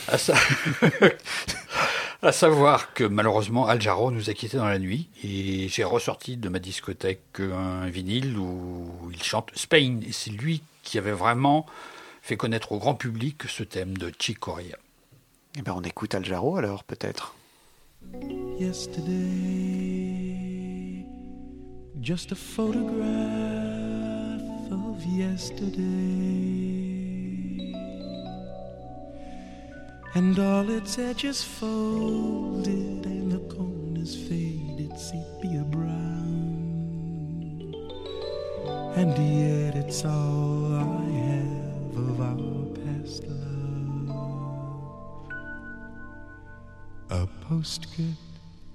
[0.08, 0.34] À, sa-
[2.22, 6.38] à savoir que malheureusement Al Jarreau nous a quittés dans la nuit et j'ai ressorti
[6.38, 11.66] de ma discothèque un vinyle où il chante Spain et c'est lui qui avait vraiment
[12.22, 14.78] fait connaître au grand public ce thème de Chick Corea.
[15.58, 17.34] Eh ben, on écoute Al Jarreau alors, peut-être.
[18.60, 19.06] Yesterday,
[22.02, 23.06] just a photograph
[24.72, 26.79] of yesterday,
[30.16, 36.76] and all its edges folded and the corners faded sepia brown,
[38.96, 44.10] and yet it's all I have of our past love.
[47.12, 48.18] A postscript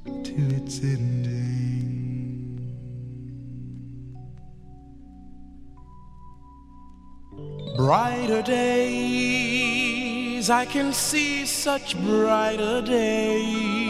[0.05, 1.43] to its ending.
[7.77, 8.43] Brighter
[10.51, 13.85] I can see such brighter days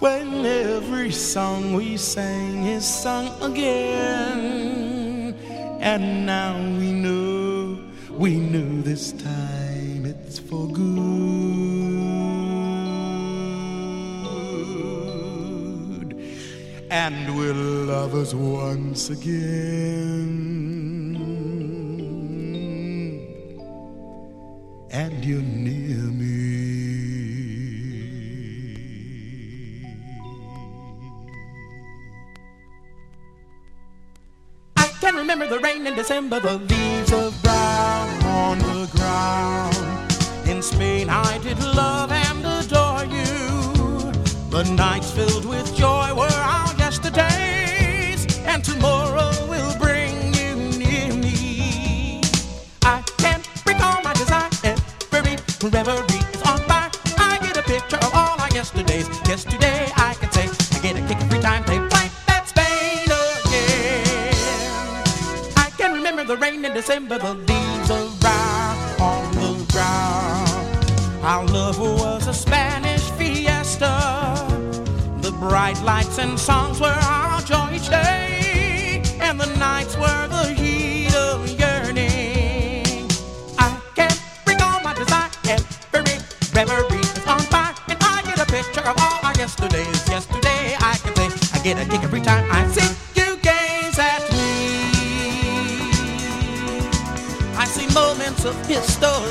[0.00, 5.34] when every song we sang is sung again.
[5.80, 7.78] And now we know,
[8.10, 10.82] we know this time it's for good.
[16.90, 20.81] And we're lovers once again.
[24.94, 26.32] And you're near me.
[34.76, 39.76] I can remember the rain in December, the leaves of brown on the ground.
[40.46, 44.12] In Spain, I did love and adore you.
[44.50, 49.74] The nights filled with joy were our yesterdays, and tomorrow will
[55.70, 56.90] reverie is on fire.
[57.18, 59.08] I get a picture of all our yesterdays.
[59.28, 64.34] Yesterday, I can say, I get a kick every time they play that Spain again.
[65.56, 71.24] I can remember the rain in December, the leaves of brown on the ground.
[71.24, 73.94] Our love was a Spanish fiesta.
[75.20, 80.61] The bright lights and songs were our joy each day, and the nights were the
[86.54, 90.08] reverie is on fire, and I get a picture of all our yesterdays.
[90.08, 92.88] Yesterday, I can say, I get a kick every time I see
[93.18, 94.42] you gaze at me.
[97.56, 99.21] I see moments of history.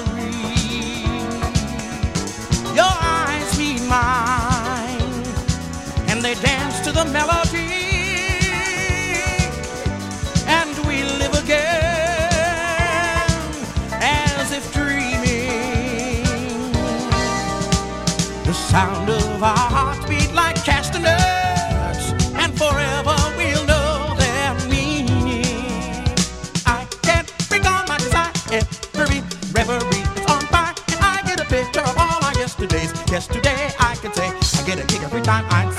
[18.71, 25.43] Sound of our hearts beat like castanets, and forever we'll know their meaning.
[26.65, 29.19] I can't recall my desire, every
[29.51, 32.93] reverie is on fire, and I get a picture of all our yesterdays.
[33.11, 35.69] Yesterday I can say, I get a kick every time I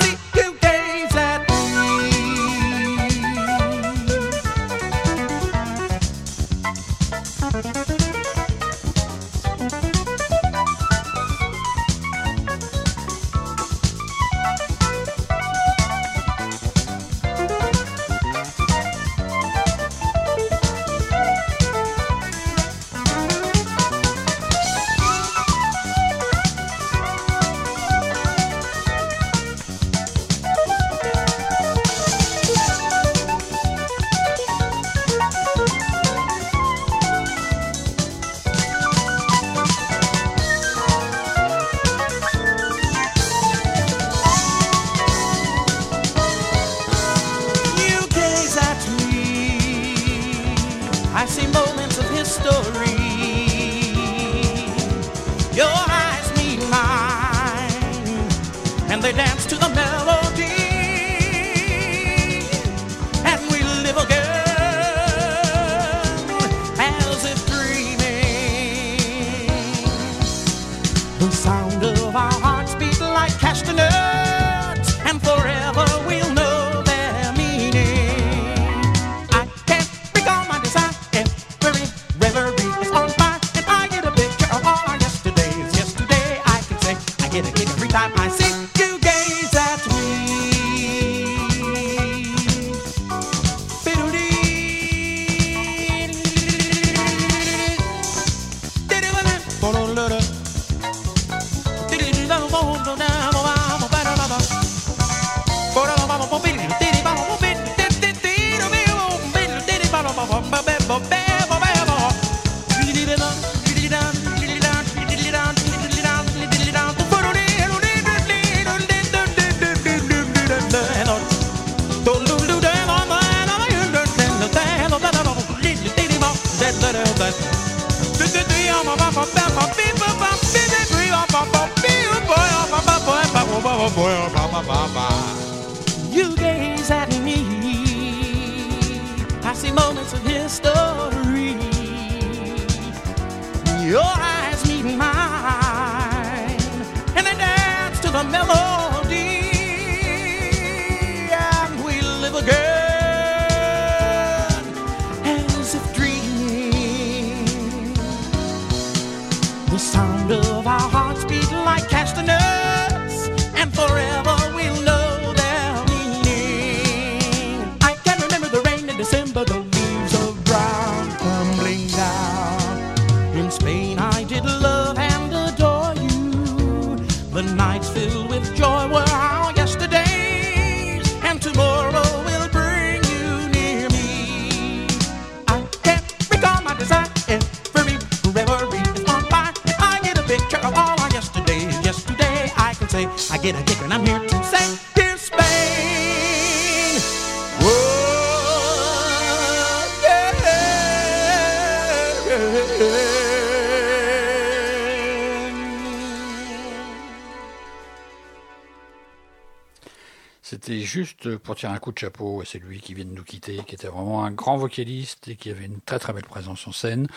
[211.43, 213.87] pour tirer un coup de chapeau à celui qui vient de nous quitter, qui était
[213.87, 217.07] vraiment un grand vocaliste et qui avait une très très belle présence en scène.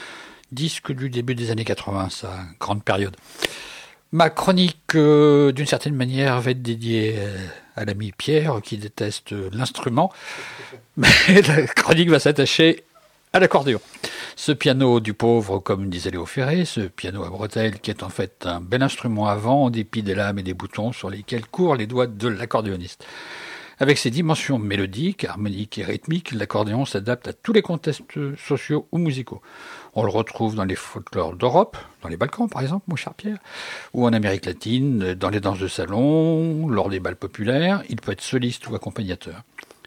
[0.53, 3.17] Disque du début des années 80, sa grande période.
[4.13, 7.37] Ma chronique, euh, d'une certaine manière, va être dédiée euh,
[7.75, 10.13] à l'ami Pierre, qui déteste l'instrument.
[10.97, 12.85] Mais la chronique va s'attacher
[13.33, 13.81] à l'accordéon.
[14.35, 18.09] Ce piano du pauvre, comme disait Léo Ferré, ce piano à bretelles qui est en
[18.09, 21.47] fait un bel instrument à vent en dépit des lames et des boutons sur lesquels
[21.47, 23.05] courent les doigts de l'accordéoniste.
[23.79, 28.03] Avec ses dimensions mélodiques, harmoniques et rythmiques, l'accordéon s'adapte à tous les contextes
[28.39, 29.43] sociaux ou musicaux.
[29.95, 33.37] On le retrouve dans les folklores d'Europe, dans les Balkans par exemple, mon cher Pierre,
[33.93, 37.83] ou en Amérique latine, dans les danses de salon, lors des balles populaires.
[37.91, 39.43] Il peut être soliste ou accompagnateur.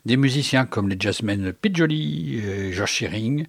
[0.06, 3.48] Des musiciens comme les jazzmen Jolly, et George Shearing,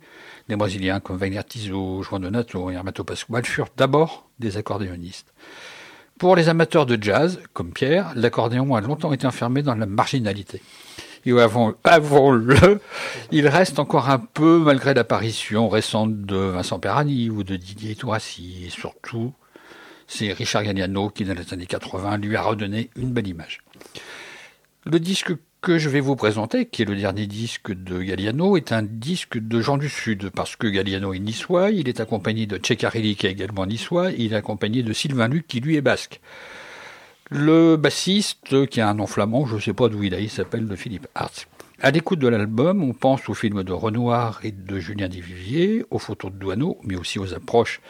[0.48, 5.34] des Brésiliens comme Wagner Tiso, Juan Donato et Hermato Pascual furent d'abord des accordéonistes.
[6.20, 10.60] Pour les amateurs de jazz, comme Pierre, l'accordéon a longtemps été enfermé dans la marginalité.
[11.24, 12.78] Et avant, avouons-le,
[13.32, 18.66] il reste encore un peu malgré l'apparition récente de Vincent Perani ou de Didier Tourassi.
[18.66, 19.32] Et surtout,
[20.06, 23.62] c'est Richard Galliano qui, dans les années 80, lui a redonné une belle image.
[24.84, 28.72] Le disque que je vais vous présenter, qui est le dernier disque de Galliano, est
[28.72, 32.58] un disque de gens du Sud, parce que Galliano est niçois, il est accompagné de
[32.62, 36.20] Ceccarelli, qui est également niçois, il est accompagné de Sylvain Luc, qui lui est basque.
[37.30, 40.30] Le bassiste, qui a un nom flamand, je ne sais pas d'où il est, il
[40.30, 41.46] s'appelle Philippe Hartz.
[41.80, 45.98] À l'écoute de l'album, on pense aux films de Renoir et de Julien Desviviers, aux
[45.98, 47.80] photos de Douaneau, mais aussi aux approches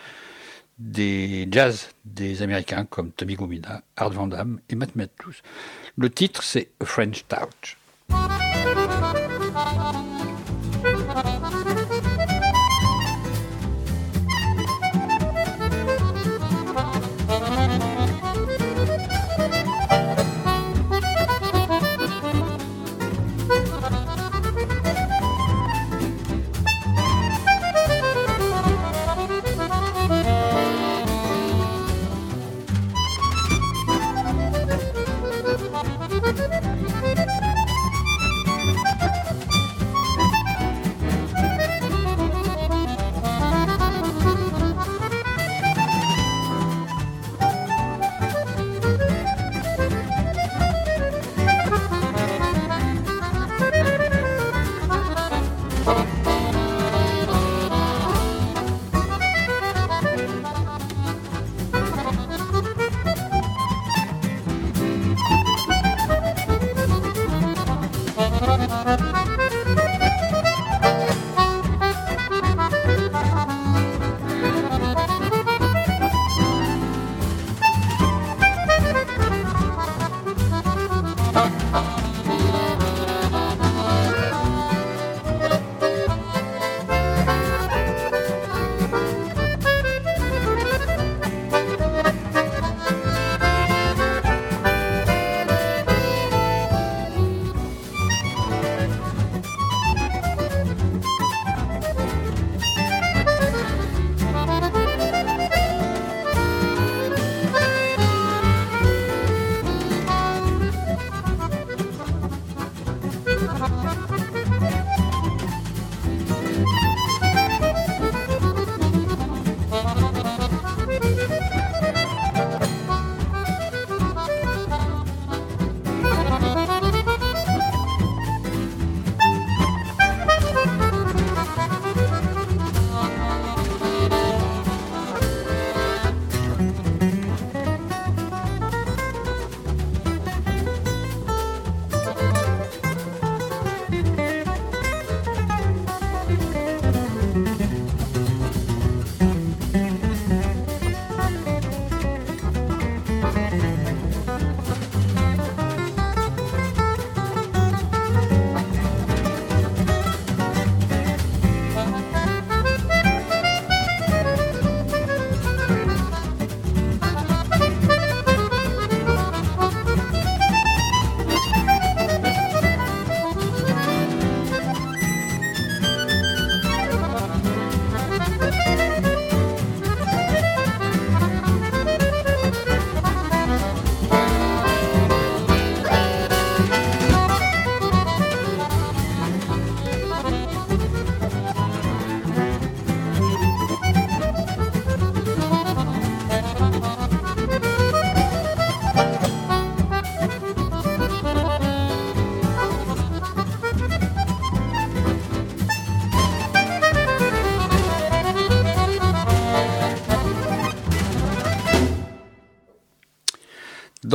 [0.78, 5.34] des jazz des Américains comme Tommy Gomina, Art Van Damme et Matt Matthews.
[6.01, 7.76] Le titre, c'est French Touch.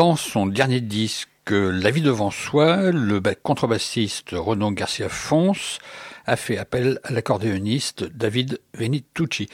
[0.06, 5.54] Dans son dernier disque, La vie devant soi, le ba- contrebassiste Renaud Garcia Fons
[6.28, 9.50] a fait appel à l'accordéoniste David Venitucci.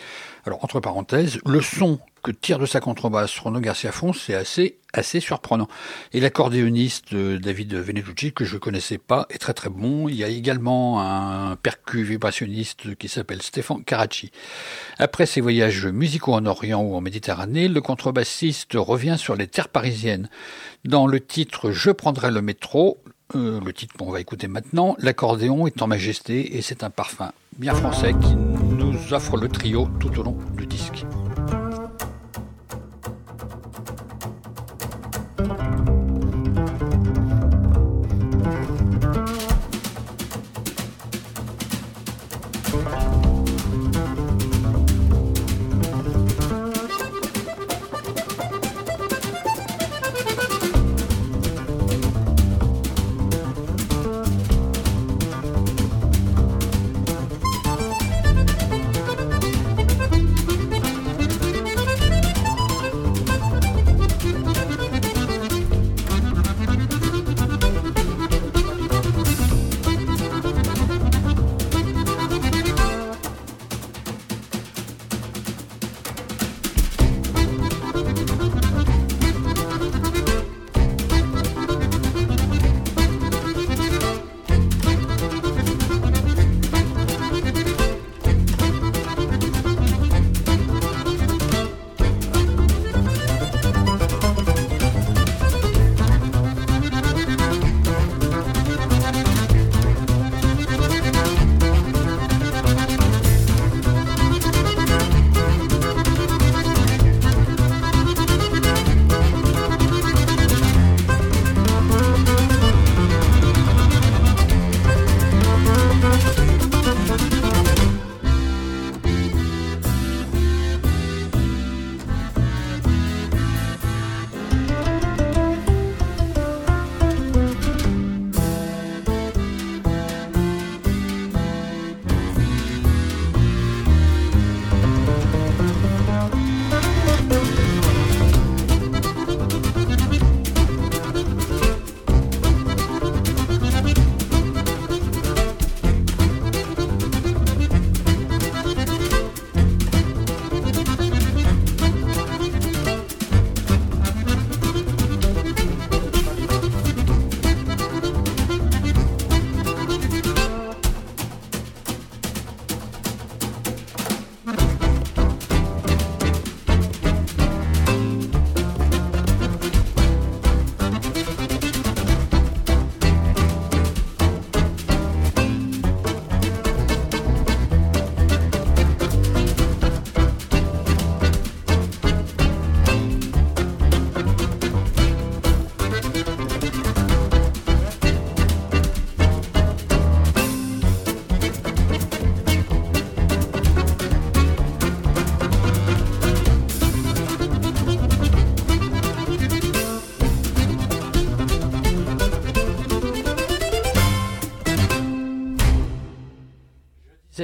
[0.45, 4.77] Alors, entre parenthèses, le son que tire de sa contrebasse Renaud Garcia Fons, c'est assez,
[4.93, 5.67] assez surprenant.
[6.13, 10.07] Et l'accordéoniste euh, David Venitucci, que je connaissais pas, est très très bon.
[10.07, 14.31] Il y a également un percu vibrationniste qui s'appelle Stéphane Caracci.
[14.99, 19.69] Après ses voyages musicaux en Orient ou en Méditerranée, le contrebassiste revient sur les terres
[19.69, 20.29] parisiennes.
[20.85, 23.03] Dans le titre Je prendrai le métro,
[23.35, 27.31] euh, le titre qu'on va écouter maintenant, l'accordéon est en majesté et c'est un parfum
[27.57, 31.05] bien français qui nous offre le trio tout au long du disque.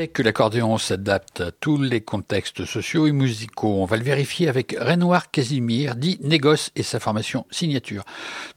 [0.05, 3.81] Que l'accordéon s'adapte à tous les contextes sociaux et musicaux.
[3.81, 8.03] On va le vérifier avec Renoir Casimir, dit Négoce et sa formation signature.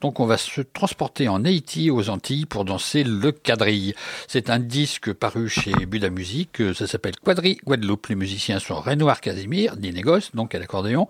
[0.03, 3.95] Donc on va se transporter en Haïti, aux Antilles, pour danser le quadrille.
[4.29, 8.09] C'est un disque paru chez Buda Musique, ça s'appelle Quadrille Guadeloupe.
[8.09, 11.09] Les musiciens sont Renoir Casimir, dit Négoce, donc à l'accordéon,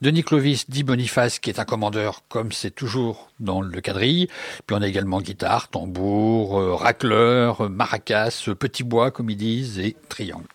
[0.00, 4.28] Denis Clovis, dit Boniface, qui est un commandeur, comme c'est toujours dans le quadrille.
[4.66, 9.36] Puis on a également guitare, tambour, euh, racleur, euh, maracas, euh, petit bois, comme ils
[9.36, 10.46] disent, et triangle.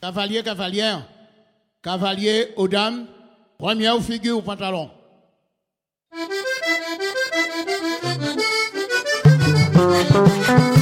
[0.00, 1.06] Cavalier, cavalière.
[1.82, 3.06] Cavalier aux dames.
[3.58, 4.90] Première figure au pantalon.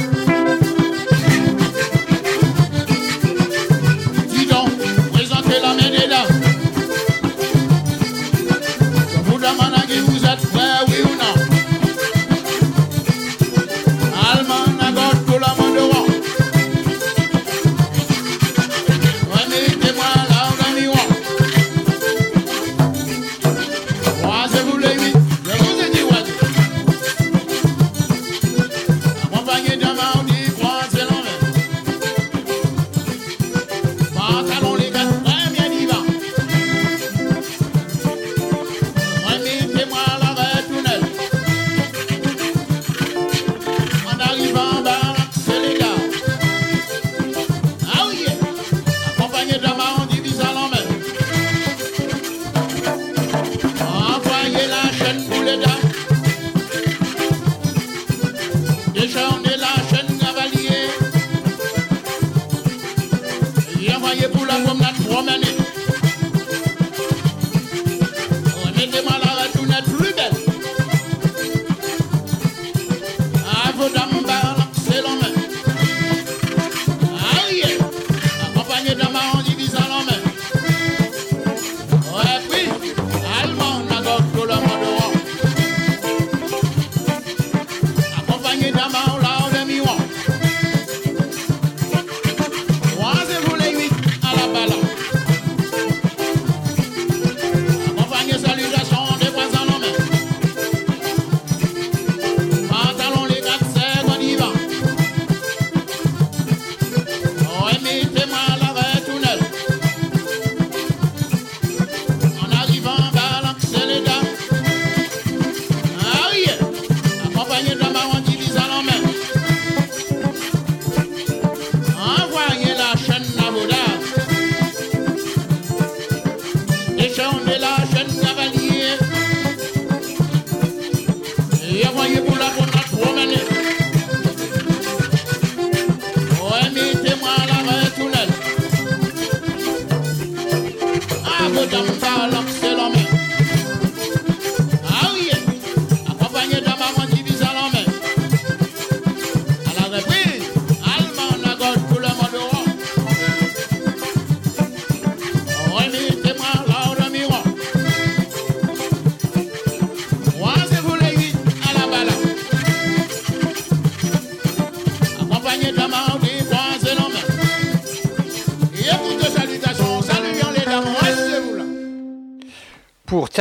[141.81, 142.70] Ah, vos dames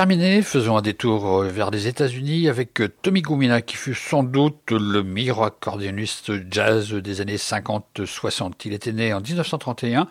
[0.00, 4.22] terminer, faisons un détour euh, vers les États-Unis avec euh, Tommy Gumina, qui fut sans
[4.22, 8.52] doute le meilleur accordéoniste jazz des années 50-60.
[8.64, 10.08] Il était né en 1931,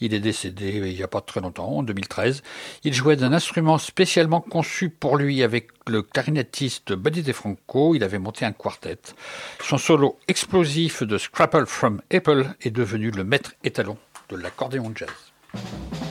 [0.00, 2.42] il est décédé il n'y a pas très longtemps, en 2013.
[2.82, 7.94] Il jouait d'un instrument spécialement conçu pour lui avec le clarinettiste Buddy DeFranco.
[7.94, 8.98] Il avait monté un quartet.
[9.62, 13.98] Son solo explosif de Scrapple from Apple est devenu le maître étalon
[14.30, 16.07] de l'accordéon jazz.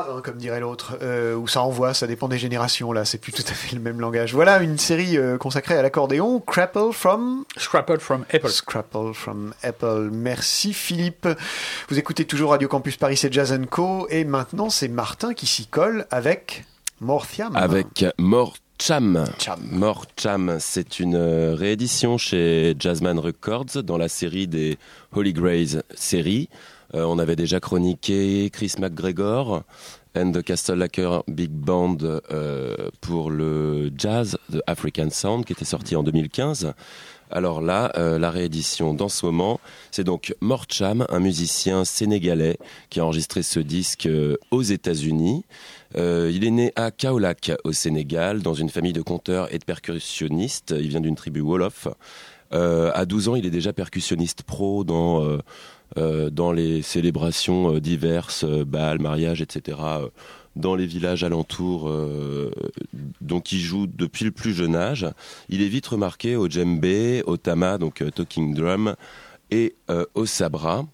[0.00, 3.32] Hein, comme dirait l'autre, euh, ou ça envoie, ça dépend des générations, là, c'est plus
[3.32, 4.34] tout à fait le même langage.
[4.34, 7.44] Voilà une série euh, consacrée à l'accordéon, Crapple from...
[7.56, 8.50] Scrapple from Apple.
[8.50, 10.10] Scrapple from Apple.
[10.12, 11.28] Merci Philippe.
[11.88, 14.06] Vous écoutez toujours Radio Campus Paris, c'est Jazz Co.
[14.10, 16.64] Et maintenant, c'est Martin qui s'y colle avec
[17.00, 17.54] Morthiam.
[17.56, 19.24] Avec Mort Cham.
[19.70, 24.78] Mort Cham, c'est une euh, réédition chez Jazzman Records dans la série des
[25.14, 26.48] Holy Grays série.
[26.94, 29.62] Euh, on avait déjà chroniqué Chris McGregor
[30.16, 35.64] and the Castle Lacker Big Band euh, pour le jazz de African Sound qui était
[35.64, 36.72] sorti en 2015.
[37.30, 39.58] Alors là, euh, la réédition dans ce moment,
[39.90, 42.58] c'est donc Mort Cham, un musicien sénégalais
[42.90, 44.08] qui a enregistré ce disque
[44.52, 45.44] aux États-Unis.
[45.96, 50.74] Il est né à Kaolack au Sénégal, dans une famille de conteurs et de percussionnistes.
[50.76, 51.88] Il vient d'une tribu Wolof.
[52.50, 55.38] À 12 ans, il est déjà percussionniste pro dans,
[55.96, 59.78] dans les célébrations euh, diverses, euh, bals, mariages, etc.
[59.80, 60.08] euh,
[60.56, 62.52] dans les villages alentours, euh,
[63.20, 65.06] donc il joue depuis le plus jeune âge.
[65.48, 68.94] Il est vite remarqué au djembé, au tama, donc euh, talking drum,
[69.50, 70.84] et euh, au sabra.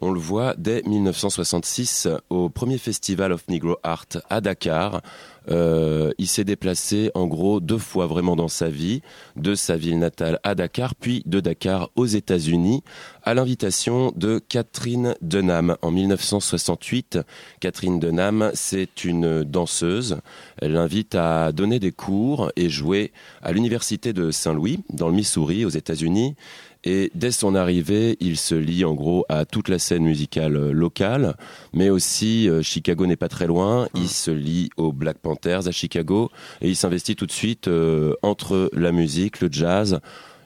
[0.00, 5.02] On le voit dès 1966 au premier festival of Negro Art à Dakar.
[5.50, 9.02] Euh, il s'est déplacé en gros deux fois vraiment dans sa vie,
[9.36, 12.82] de sa ville natale à Dakar, puis de Dakar aux États-Unis,
[13.28, 17.18] à l'invitation de Catherine Denham en 1968.
[17.60, 20.20] Catherine Denham, c'est une danseuse.
[20.62, 25.66] Elle l'invite à donner des cours et jouer à l'université de Saint-Louis, dans le Missouri,
[25.66, 26.36] aux États-Unis.
[26.84, 30.72] Et dès son arrivée, il se lie en gros à toute la scène musicale euh,
[30.72, 31.36] locale,
[31.74, 33.88] mais aussi euh, Chicago n'est pas très loin.
[33.94, 36.30] Il se lie aux Black Panthers à Chicago
[36.62, 40.00] et il s'investit tout de suite euh, entre la musique, le jazz.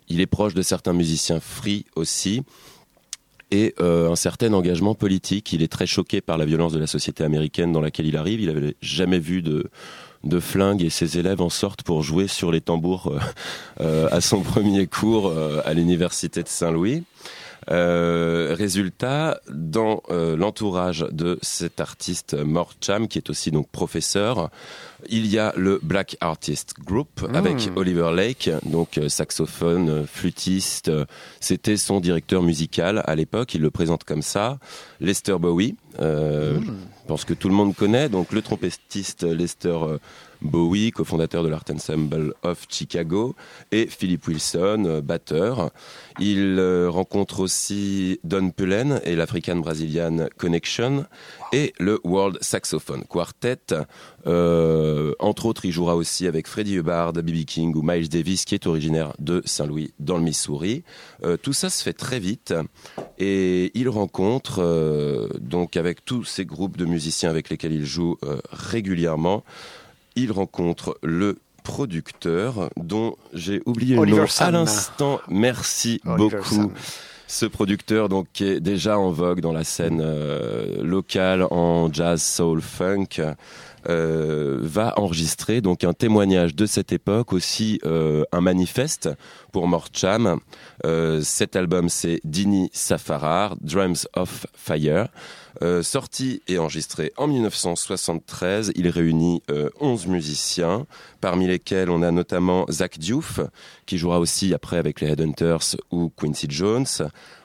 [0.09, 2.43] Il est proche de certains musiciens free aussi
[3.53, 5.53] et euh, un certain engagement politique.
[5.53, 8.41] Il est très choqué par la violence de la société américaine dans laquelle il arrive.
[8.41, 9.71] Il n'avait jamais vu de,
[10.25, 13.19] de flingue et ses élèves en sortent pour jouer sur les tambours euh,
[13.81, 17.05] euh, à son premier cours euh, à l'université de Saint-Louis.
[17.71, 24.51] Euh, résultat, dans euh, l'entourage de cet artiste Mort Cham, qui est aussi donc professeur,
[25.09, 30.91] il y a le Black Artist Group avec Oliver Lake, donc euh, saxophone, euh, flûtiste.
[31.41, 33.55] C'était son directeur musical à l'époque.
[33.55, 34.59] Il le présente comme ça.
[35.01, 38.09] Lester Bowie, euh, je pense que tout le monde connaît.
[38.09, 39.77] Donc le trompettiste Lester
[40.43, 43.35] Bowie, cofondateur de l'Art Ensemble of Chicago,
[43.71, 45.71] et Philip Wilson, euh, batteur.
[46.19, 51.07] Il euh, rencontre aussi Don Pullen et l'African Brazilian Connection
[51.53, 53.75] et le World Saxophone Quartet.
[54.27, 57.45] Euh, entre autres, il jouera aussi avec Freddie Hubbard, B.B.
[57.45, 60.85] King ou Miles Davis, qui est originaire de Saint-Louis, dans le Missouri.
[61.25, 62.55] Euh, tout ça se fait très vite
[63.19, 68.17] et il rencontre euh, donc avec tous ces groupes de musiciens avec lesquels il joue
[68.51, 69.45] régulièrement,
[70.17, 74.49] il rencontre le producteur dont j'ai oublié Oliver le nom Sam.
[74.49, 75.21] à l'instant.
[75.29, 76.55] Merci Oliver beaucoup.
[76.55, 76.71] Sam.
[77.29, 82.23] Ce producteur donc qui est déjà en vogue dans la scène euh, locale en jazz,
[82.23, 83.23] soul, funk,
[83.89, 89.09] euh, va enregistrer donc un témoignage de cette époque, aussi euh, un manifeste
[89.51, 90.39] pour Mort Cham.
[90.85, 95.09] Euh, cet album c'est Dini Safarar, Drums of Fire.
[95.61, 100.87] Euh, sorti et enregistré en 1973, il réunit euh, 11 musiciens,
[101.21, 103.41] parmi lesquels on a notamment Zach Diouf,
[103.85, 106.87] qui jouera aussi après avec les Headhunters ou Quincy Jones.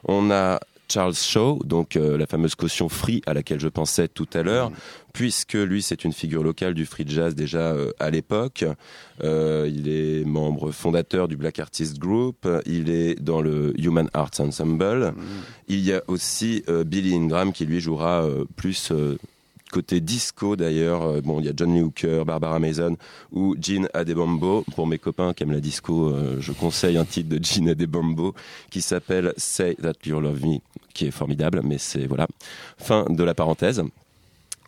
[0.06, 0.60] On a
[0.90, 4.72] Charles Shaw, donc euh, la fameuse caution free à laquelle je pensais tout à l'heure,
[5.18, 8.64] puisque lui c'est une figure locale du free jazz déjà euh, à l'époque.
[9.24, 14.40] Euh, il est membre fondateur du Black Artist Group, il est dans le Human Arts
[14.40, 15.16] Ensemble.
[15.70, 18.94] Il y a aussi euh, Billy Ingram qui lui jouera plus
[19.72, 21.20] côté disco d'ailleurs.
[21.24, 22.96] Bon, il y a John Lee Hooker, Barbara Mason
[23.32, 24.64] ou Gene Adebombo.
[24.76, 28.36] Pour mes copains qui aiment la disco, euh, je conseille un titre de Gene Adebombo
[28.70, 30.60] qui s'appelle Say That You Love Me,
[30.94, 32.28] qui est formidable, mais c'est voilà.
[32.78, 33.82] Fin de la parenthèse.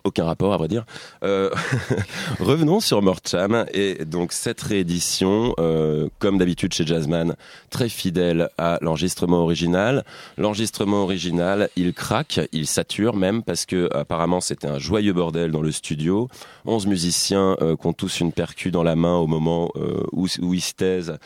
[0.03, 0.85] Aucun rapport, à vrai dire.
[1.23, 1.49] Euh,
[2.39, 7.35] revenons sur Morcham et donc cette réédition, euh, comme d'habitude chez Jazzman,
[7.69, 10.05] très fidèle à l'enregistrement original.
[10.37, 15.61] L'enregistrement original, il craque, il sature même parce que apparemment c'était un joyeux bordel dans
[15.61, 16.29] le studio.
[16.65, 20.27] 11 musiciens euh, qui ont tous une percu dans la main au moment euh, où,
[20.41, 21.17] où ils se taisent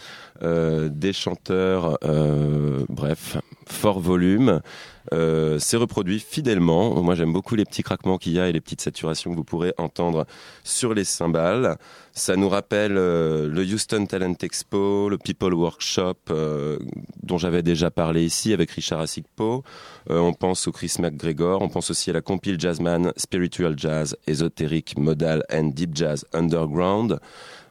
[0.42, 3.38] des chanteurs, euh, bref,
[3.68, 4.62] fort volume.
[5.12, 7.02] Euh, c'est reproduit fidèlement.
[7.02, 9.44] Moi, j'aime beaucoup les petits craquements qu'il y a et les petites saturations que vous
[9.44, 10.26] pourrez entendre
[10.64, 11.78] sur les cymbales.
[12.14, 16.80] Ça nous rappelle euh, le Houston Talent Expo, le People Workshop, euh,
[17.22, 19.64] dont j'avais déjà parlé ici avec Richard Assikpo.
[20.10, 21.62] Euh, on pense au Chris McGregor.
[21.62, 27.20] On pense aussi à la compile Jazzman Spiritual Jazz, Ésotérique, Modal and Deep Jazz Underground.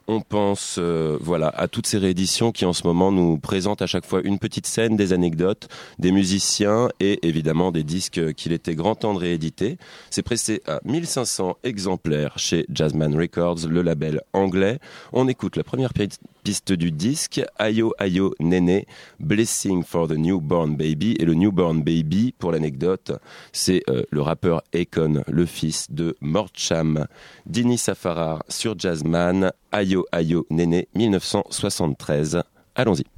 [0.09, 3.87] On pense euh, voilà à toutes ces rééditions qui en ce moment nous présentent à
[3.87, 5.69] chaque fois une petite scène, des anecdotes,
[5.99, 9.79] des musiciens et évidemment des disques qu'il était grand temps de rééditer.
[10.11, 14.79] C'est pressé à 1500 exemplaires chez Jazzman Records, le label anglais.
[15.13, 16.09] On écoute la première pi-
[16.43, 18.83] piste du disque, Ayo Ayo Nene,
[19.21, 21.17] Blessing for the Newborn Baby.
[21.21, 23.13] Et le Newborn Baby, pour l'anecdote,
[23.53, 27.07] c'est euh, le rappeur Akon, le fils de Morcham.
[27.47, 32.45] Dini Safarar sur Jazzman, Ayo Ayo Nene 1973.
[32.75, 33.12] Allons-y.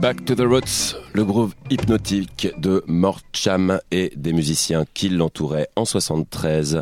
[0.00, 5.68] Back to the Roots, le groove hypnotique de Mort Cham et des musiciens qui l'entouraient
[5.76, 6.80] en 73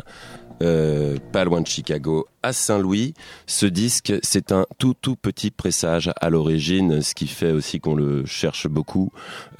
[0.61, 3.13] euh, pas loin de Chicago, à Saint-Louis.
[3.47, 7.95] Ce disque, c'est un tout tout petit pressage à l'origine, ce qui fait aussi qu'on
[7.95, 9.11] le cherche beaucoup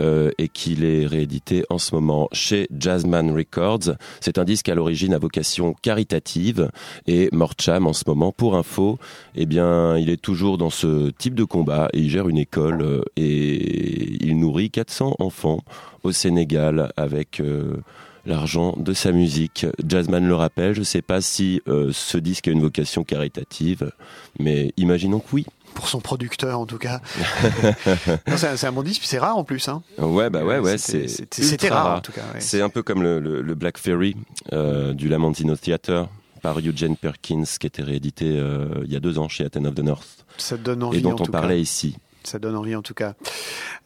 [0.02, 3.96] euh, et qu'il est réédité en ce moment chez Jazzman Records.
[4.22, 6.70] C'est un disque à l'origine à vocation caritative
[7.08, 9.00] et Morcham en ce moment, pour info,
[9.36, 12.82] eh bien, il est toujours dans ce type de combat et il gère une école
[12.82, 15.64] euh, et il nourrit 400 enfants
[16.04, 17.78] au Sénégal avec euh,
[18.26, 19.66] l'argent de sa musique.
[19.88, 23.92] Jazzman le rappelle, je ne sais pas si euh, ce disque a une vocation caritative,
[24.40, 25.46] mais imaginons que oui.
[25.76, 27.00] Pour son producteur, en tout cas.
[28.36, 29.68] C'est un, bon disque, c'est rare en plus.
[29.70, 29.84] Hein.
[30.00, 32.40] Ouais, bah ouais, ouais, C'était- rare, en tout cas, ouais.
[32.42, 34.16] C'est un peu comme le, le- le Black Ferry
[34.54, 36.10] euh, du Lamantino Theatre
[36.42, 39.76] par Eugene Perkins qui était réédité euh, il y a deux ans chez Aten of
[39.76, 40.98] the North Ça te donne envie.
[40.98, 41.62] et dont en on tout parlait cas.
[41.62, 41.98] ici.
[42.24, 43.14] Ça donne envie en tout cas.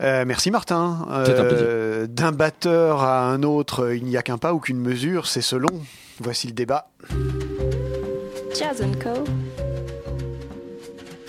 [0.01, 1.05] Euh, merci Martin.
[1.11, 5.41] Euh, D'un batteur à un autre, il n'y a qu'un pas ou qu'une mesure, c'est
[5.41, 5.69] selon.
[6.19, 6.89] Voici le débat.
[8.57, 9.23] Jazz Co.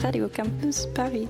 [0.02, 1.28] Radio Campus Paris.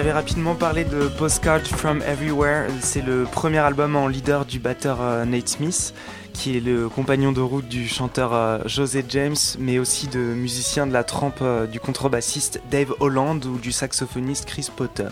[0.00, 2.70] J'avais rapidement parlé de Postcard from Everywhere.
[2.80, 5.92] C'est le premier album en leader du batteur euh, Nate Smith,
[6.32, 10.86] qui est le compagnon de route du chanteur euh, José James, mais aussi de musiciens
[10.86, 15.08] de la trempe euh, du contrebassiste Dave Holland ou du saxophoniste Chris Potter.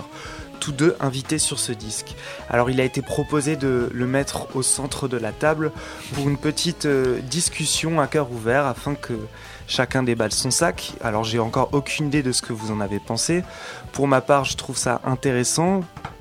[0.58, 2.14] Tous deux invités sur ce disque.
[2.48, 5.70] Alors il a été proposé de le mettre au centre de la table
[6.14, 6.88] pour une petite
[7.30, 9.12] discussion à cœur ouvert afin que
[9.68, 10.94] chacun déballe son sac.
[11.00, 13.44] Alors j'ai encore aucune idée de ce que vous en avez pensé.
[13.98, 15.80] Pour ma part, je trouve ça intéressant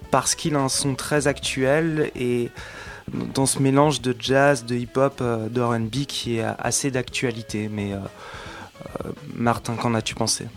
[0.10, 2.50] parce qu'il a un son très actuel et
[3.36, 7.70] dans ce mélange de jazz, de hip-hop, euh, de R&B qui est assez d'actualité.
[7.72, 10.48] Mais euh, euh, Martin, qu'en as-tu pensé?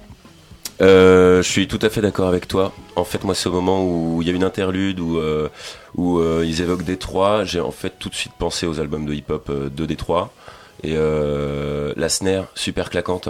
[0.80, 2.72] Je suis tout à fait d'accord avec toi.
[2.96, 5.20] En fait, moi, c'est au moment où il y a une interlude où,
[5.96, 7.44] où ils évoquent Détroit.
[7.44, 10.32] J'ai en fait tout de suite pensé aux albums de hip-hop de Détroit.
[10.82, 13.28] Et la snare, super claquante.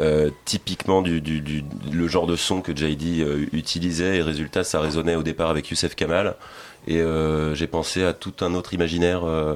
[0.00, 4.16] Euh, typiquement du, du, du- le genre de son que JD euh, utilisait.
[4.18, 6.34] Et résultat, ça résonnait au départ avec Youssef Kamal.
[6.86, 9.24] Et euh, j'ai pensé à tout un autre imaginaire.
[9.24, 9.54] euh,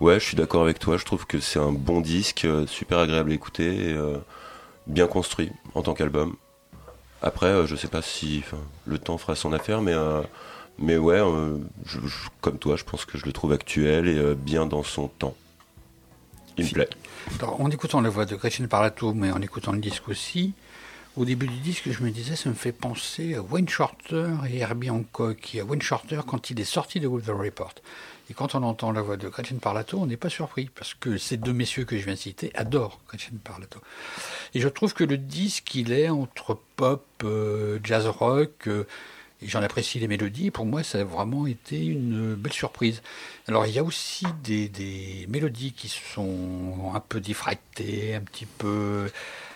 [0.00, 0.96] ouais, je suis d'accord avec toi.
[0.98, 3.90] Je trouve que c'est un bon disque, euh, super agréable à écouter.
[3.90, 4.18] et, euh,
[4.88, 6.34] bien construit en tant qu'album.
[7.22, 8.42] Après, euh, je sais pas si
[8.84, 10.20] le temps fera son affaire, mais, euh,
[10.78, 14.18] mais ouais, euh, je- je- comme toi, je pense que je le trouve actuel et
[14.18, 15.34] euh, bien dans son temps.
[16.58, 16.88] Il me plaît.
[17.42, 20.52] En écoutant la voix de Gretchen Parlato, mais en écoutant le disque aussi,
[21.16, 24.58] au début du disque, je me disais, ça me fait penser à Wayne Shorter et
[24.58, 25.54] Herbie Hancock.
[25.54, 27.74] Et à Wayne Shorter, quand il est sorti de Weather Report,
[28.30, 31.18] et quand on entend la voix de Gretchen Parlato, on n'est pas surpris, parce que
[31.18, 33.78] ces deux messieurs que je viens de citer adorent Gretchen Parlato.
[34.54, 38.84] Et je trouve que le disque, il est entre pop, euh, jazz rock, euh,
[39.46, 40.50] j'en apprécie les mélodies.
[40.50, 43.02] Pour moi, ça a vraiment été une belle surprise.
[43.48, 48.46] Alors, il y a aussi des, des mélodies qui sont un peu diffractées, un petit
[48.46, 49.10] peu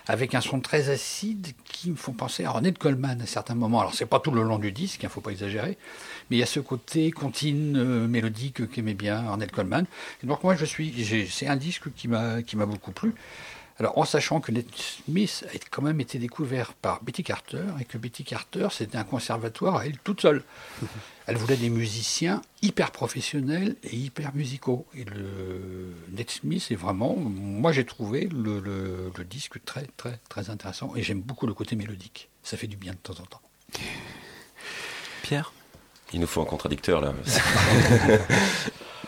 [0.09, 3.81] avec un son très acide qui me font penser à Ronald Coleman à certains moments.
[3.81, 5.77] Alors, c'est pas tout le long du disque, il ne faut pas exagérer,
[6.31, 9.87] mais il y a ce côté contine euh, mélodique qu'aimait bien Ronald Coleman.
[10.23, 13.15] Et donc, moi, je suis, c'est un disque qui m'a qui m'a beaucoup plu.
[13.79, 17.85] Alors, en sachant que Ned Smith a quand même été découvert par Betty Carter et
[17.85, 20.43] que Betty Carter, c'était un conservatoire à elle toute seule.
[21.29, 24.87] Elle voulait des musiciens hyper professionnels et hyper musicaux.
[24.95, 30.21] Et le Ned Smith est vraiment, moi j'ai trouvé le, le- le disque très très
[30.29, 32.29] très intéressant et j'aime beaucoup le côté mélodique.
[32.45, 33.41] Ça fait du bien de temps en temps.
[35.23, 35.53] Pierre?
[36.13, 37.13] Il nous faut un contradicteur là.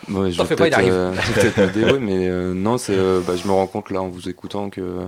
[0.09, 0.91] Ouais, je T'en fais pas, il arrive.
[0.93, 3.67] euh, je vais peut-être me dévouer, mais euh, non, c'est, euh, bah, je me rends
[3.67, 5.05] compte là en vous écoutant que euh,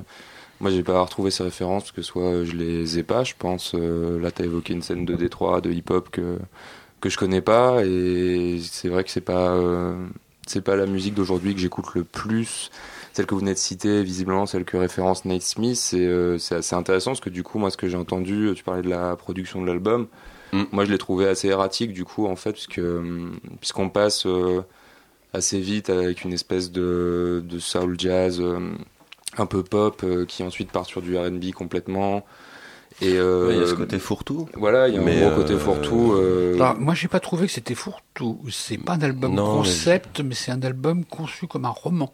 [0.60, 3.34] moi j'ai pas retrouvé ces références parce que soit euh, je les ai pas, je
[3.38, 3.74] pense.
[3.76, 6.38] euh, là, t'as évoqué une scène de Détroit, de hip-hop que
[7.02, 9.96] que je connais pas et c'est vrai que c'est pas euh,
[10.48, 12.70] c'est pas la musique d'aujourd'hui que j'écoute le plus.
[13.14, 16.56] Celle que vous venez de citer, visiblement celle que référence Nate Smith, c'est euh, c'est
[16.56, 19.16] assez intéressant parce que du coup, moi, ce que j'ai entendu, tu parlais de la
[19.18, 20.08] production de l'album.
[20.74, 22.82] Moi, je l'ai trouvé assez erratique du coup, en fait, puisque
[23.60, 24.62] puisqu'on passe euh,
[25.34, 28.60] assez vite avec une espèce de, de soul jazz euh,
[29.38, 32.26] un peu pop euh, qui ensuite part sur du R&B complètement.
[33.02, 34.50] Et euh, Ouais, il y a ce côté fourre-tout.
[34.56, 36.12] Voilà, il y a Mais, un gros côté fourre-tout.
[36.14, 38.42] euh, Alors, moi j'ai pas trouvé que c'était fourre-tout.
[38.52, 42.14] C'est pas un album Non, mais- concept, mais c'est un album conçu comme un roman.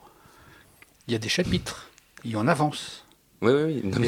[1.07, 1.87] Il y a des chapitres,
[2.23, 3.05] il y en avance.
[3.41, 3.81] Oui, oui, oui.
[3.83, 4.07] Non, Mais.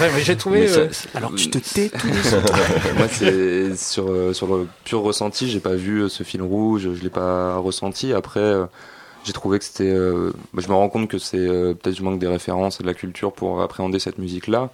[0.00, 1.90] Ouais, mais j'ai trouvé, Mais ça- euh, Alors tu te tais
[2.96, 6.82] Moi, c'est sur, euh, sur le pur ressenti, j'ai pas vu euh, ce fil rouge,
[6.94, 8.12] je l'ai pas ressenti.
[8.12, 8.54] Après,
[9.24, 9.84] j'ai trouvé que c'était.
[9.90, 12.88] euh, bah, je me rends compte que c'est peut-être je manque des références et de
[12.88, 14.70] la culture pour appréhender cette musique-là.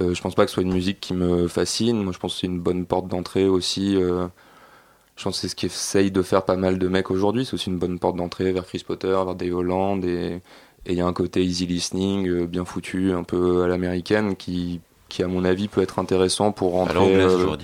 [0.00, 2.02] Euh, je pense pas que ce soit une musique qui me fascine.
[2.02, 3.94] Moi, je pense que c'est une bonne porte d'entrée aussi.
[3.96, 7.44] je pense que c'est ce qu'essayent de faire pas mal de mecs aujourd'hui.
[7.46, 10.40] C'est aussi une bonne porte d'entrée vers Chris Potter, vers Dave Holland et
[10.86, 14.36] et il y a un côté easy listening, euh, bien foutu, un peu à l'américaine,
[14.36, 17.56] qui, qui à mon avis peut être intéressant pour rentrer euh,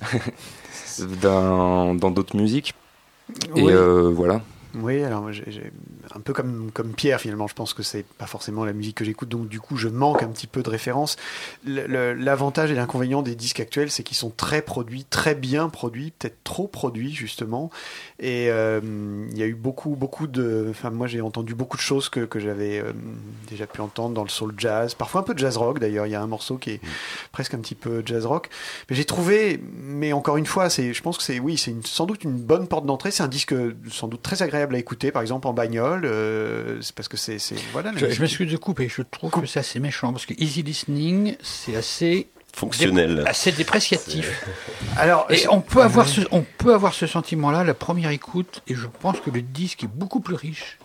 [1.22, 2.74] dans dans d'autres musiques.
[3.56, 4.40] Et euh, voilà.
[4.74, 5.28] Oui, alors
[6.14, 9.04] un peu comme, comme Pierre finalement, je pense que c'est pas forcément la musique que
[9.04, 11.16] j'écoute, donc du coup je manque un petit peu de références.
[11.64, 16.44] L'avantage et l'inconvénient des disques actuels, c'est qu'ils sont très produits, très bien produits, peut-être
[16.44, 17.70] trop produits justement.
[18.20, 18.80] Et euh,
[19.32, 20.68] il y a eu beaucoup, beaucoup de.
[20.70, 22.92] Enfin, moi j'ai entendu beaucoup de choses que, que j'avais euh,
[23.48, 26.06] déjà pu entendre dans le soul jazz, parfois un peu de jazz rock d'ailleurs.
[26.06, 26.80] Il y a un morceau qui est
[27.32, 28.50] presque un petit peu jazz rock.
[28.88, 32.06] Mais j'ai trouvé, mais encore une fois, c'est, je pense que c'est, oui, c'est sans
[32.06, 33.10] doute une bonne porte d'entrée.
[33.10, 33.54] C'est un disque
[33.90, 36.04] sans doute très agréable à écouter, par exemple en bagnole.
[36.04, 37.92] euh, c'est parce que c'est, c'est voilà.
[37.96, 41.76] Je, m'excuse de couper, je trouve que c'est assez méchant parce que easy listening, c'est
[41.76, 43.16] assez Fonctionnel.
[43.16, 44.44] dé- assez dépréciatif.
[44.96, 48.74] Alors, et on peut avoir ce, on peut avoir ce sentiment-là la première écoute, et
[48.74, 50.78] je pense que le disque est beaucoup plus riche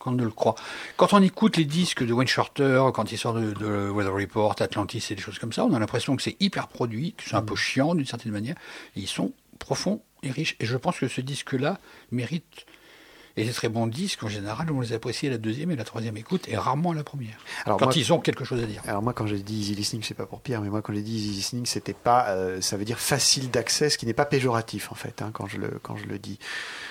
[0.00, 0.56] qu'on ne le croit.
[0.96, 4.56] Quand on écoute les disques de Wayne Shorter, quand il sort de, de Weather Report,
[4.58, 7.36] Atlantis et des choses comme ça, on a l'impression que c'est hyper produit, que c'est
[7.36, 8.56] un peu chiant d'une certaine manière,
[8.96, 10.56] et ils sont profonds et riches.
[10.58, 11.78] Et je pense que ce disque-là
[12.10, 12.66] mérite
[13.36, 15.84] et les très bons disques, en général, on les apprécie à la deuxième et la
[15.84, 17.36] troisième écoute, et rarement à la première.
[17.64, 18.82] Alors quand moi- ils ont quelque chose à dire.
[18.86, 21.02] Alors moi, quand j'ai dit easy listening, c'est pas pour Pierre, mais moi quand j'ai
[21.02, 24.26] dit easy listening, c'était pas, euh, ça veut dire facile d'accès, ce qui n'est pas
[24.26, 26.38] péjoratif en fait, hein, quand je le quand je le dis.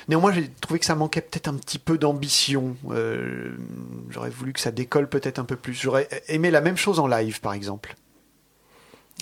[0.07, 2.75] Néanmoins, j'ai trouvé que ça manquait peut-être un petit peu d'ambition.
[2.89, 3.55] Euh,
[4.09, 5.73] J'aurais voulu que ça décolle peut-être un peu plus.
[5.73, 7.95] J'aurais aimé la même chose en live, par exemple.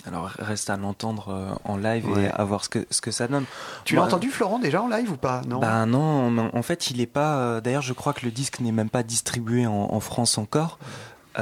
[0.06, 2.24] Alors reste à l'entendre euh, en live Ouais.
[2.24, 3.44] et à voir ce que, ce que ça donne.
[3.84, 5.42] Tu l'as entendu Florent déjà en live ou pas?
[5.46, 5.58] Non.
[5.60, 7.36] Bah non, en fait il est pas.
[7.36, 10.78] euh, D'ailleurs je crois que le disque n'est même pas distribué en, en France encore.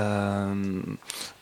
[0.03, 0.81] Euh,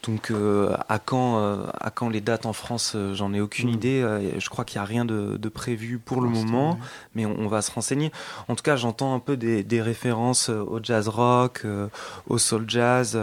[0.03, 3.75] donc euh, à quand euh, à quand les dates en France j'en ai aucune Mm.
[3.75, 4.19] idée.
[4.39, 6.79] Je crois qu'il n'y a rien de, de prévu pour le moment
[7.15, 8.13] mais on, on va se renseigner.
[8.49, 11.67] En tout cas j'entends un peu des, des références au jazz rock
[12.29, 13.19] au soul jazz.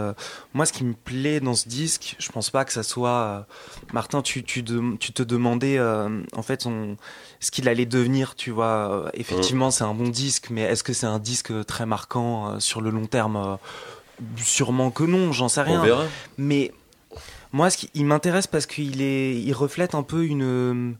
[0.52, 3.46] Moi ce qui me plaît dans ce disque je pense pas que ça soit
[3.94, 6.96] Martin tu, tu, de- tu te demandais euh, en fait on,
[7.40, 9.10] ce qu'il allait devenir tu vois.
[9.14, 12.82] Effectivement c'est un bon disque mais est-ce que c'est un disque très marquant euh, sur
[12.82, 13.56] le long terme
[14.36, 15.82] Sûrement que non, j'en sais rien.
[15.82, 16.04] verra.
[16.38, 16.72] Mais
[17.52, 20.94] moi, ce qui il m'intéresse parce qu'il est, il reflète un peu une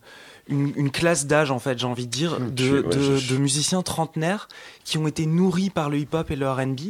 [0.48, 3.38] une, une classe d'âge en fait, j'ai envie de dire, de, ouais, de, je- de
[3.38, 4.48] musiciens trentenaires
[4.84, 6.80] qui ont été nourris par le hip-hop et le R&B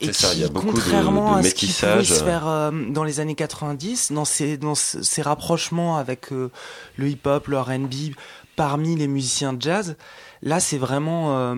[0.00, 2.46] Et C'est ça, il y a qui, contrairement de à ce qui pouvait se faire
[2.46, 6.50] euh, dans les années 90, dans ces, dans ce- ces rapprochements avec euh,
[6.96, 8.12] le hip-hop, le R&B,
[8.56, 9.96] parmi les musiciens de jazz,
[10.42, 11.54] là c'est vraiment euh,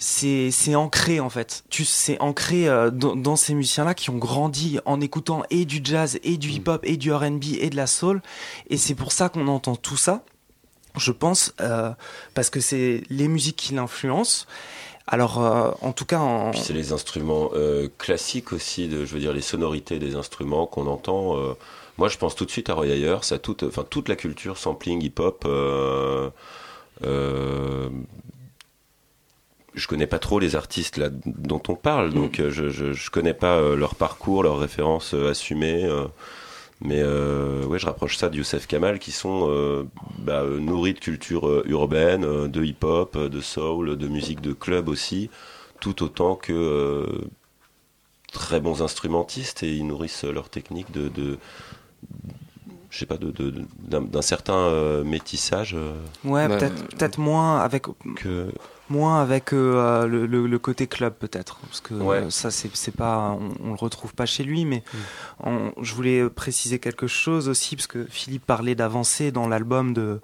[0.00, 1.62] c'est c'est ancré en fait.
[1.68, 5.80] Tu c'est ancré euh, dans, dans ces musiciens-là qui ont grandi en écoutant et du
[5.84, 8.22] jazz et du hip-hop et du R&B et de la soul,
[8.68, 10.24] et c'est pour ça qu'on entend tout ça.
[10.96, 11.92] Je pense euh,
[12.34, 14.46] parce que c'est les musiques qui l'influencent.
[15.06, 16.50] Alors, euh, en tout cas, en...
[16.52, 17.50] Puis c'est les instruments
[17.98, 21.36] classiques aussi, de, je veux dire les sonorités des instruments qu'on entend.
[21.98, 24.56] moi, je pense tout de suite à Roy Ayers, à toute, enfin toute la culture
[24.56, 25.46] sampling hip-hop.
[27.04, 27.88] Euh,
[29.80, 33.10] je connais pas trop les artistes là dont on parle, donc euh, je, je, je
[33.10, 35.84] connais pas euh, leur parcours, leurs références euh, assumées.
[35.84, 36.06] euh,
[36.82, 39.84] mais euh, ouais, je rapproche ça de Youssef Kamal qui sont euh,
[40.18, 45.28] bah, nourris de culture euh, urbaine, de hip-hop, de soul, de musique de club aussi,
[45.80, 47.06] tout autant que euh,
[48.32, 51.38] très bons instrumentistes et ils nourrissent leur technique de, de
[52.90, 55.74] je sais pas, de, de- de- d'un, certain euh, métissage.
[55.74, 55.92] euh,
[56.24, 57.84] Ouais, peut-être peut-être moins avec
[58.16, 58.50] que
[58.90, 62.16] moins avec euh, le, le- le côté club peut-être parce que Ouais.
[62.24, 64.82] euh, ça c'est c'est pas on, on le retrouve pas chez lui mais
[65.42, 70.20] on- je voulais préciser quelque chose aussi parce que Philippe parlait d'avancée dans l'album de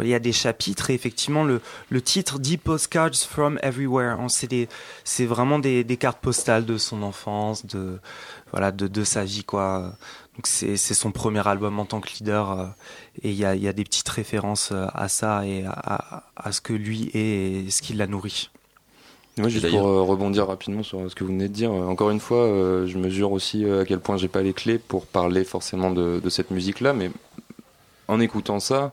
[0.00, 1.60] il y a des chapitres et effectivement le,
[1.90, 4.16] le titre dit Postcards from Everywhere.
[4.28, 4.66] C'est des
[5.04, 7.98] c'est vraiment des, des cartes postales de son enfance de
[8.52, 9.92] voilà de, de sa vie quoi
[10.36, 12.66] donc c'est son premier album en tant que leader euh,
[13.22, 16.22] et il y a, il y a des petites références euh, à ça et à,
[16.50, 18.50] ce que lui est et ce qui l'a nourri.
[19.38, 22.10] Moi, juste pour euh, rebondir rapidement sur ce que vous venez de dire, euh, encore
[22.10, 25.44] une fois, euh, je mesure aussi à quel point j'ai pas les clés pour parler
[25.44, 27.10] forcément de, de cette musique-là, mais
[28.08, 28.92] en écoutant ça,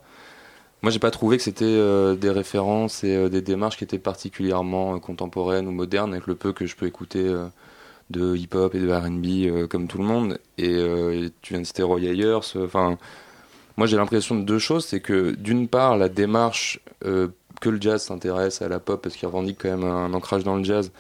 [0.82, 4.00] moi, j'ai pas trouvé que c'était euh, des références et euh, des démarches qui étaient
[4.00, 7.48] particulièrement euh, contemporaines ou modernes, avec le peu que je peux écouter euh,
[8.10, 10.40] de hip-hop et de R&B euh, comme tout le monde.
[10.58, 12.96] Et, euh, et tu viens de citer Roy Ayers, euh,
[13.78, 14.86] moi, j'ai l'impression de deux choses.
[14.86, 19.28] C'est que, d'une part, la démarche que le jazz s'intéresse à la pop, parce qu'il
[19.28, 20.92] revendique quand même un ancrage dans le jazz,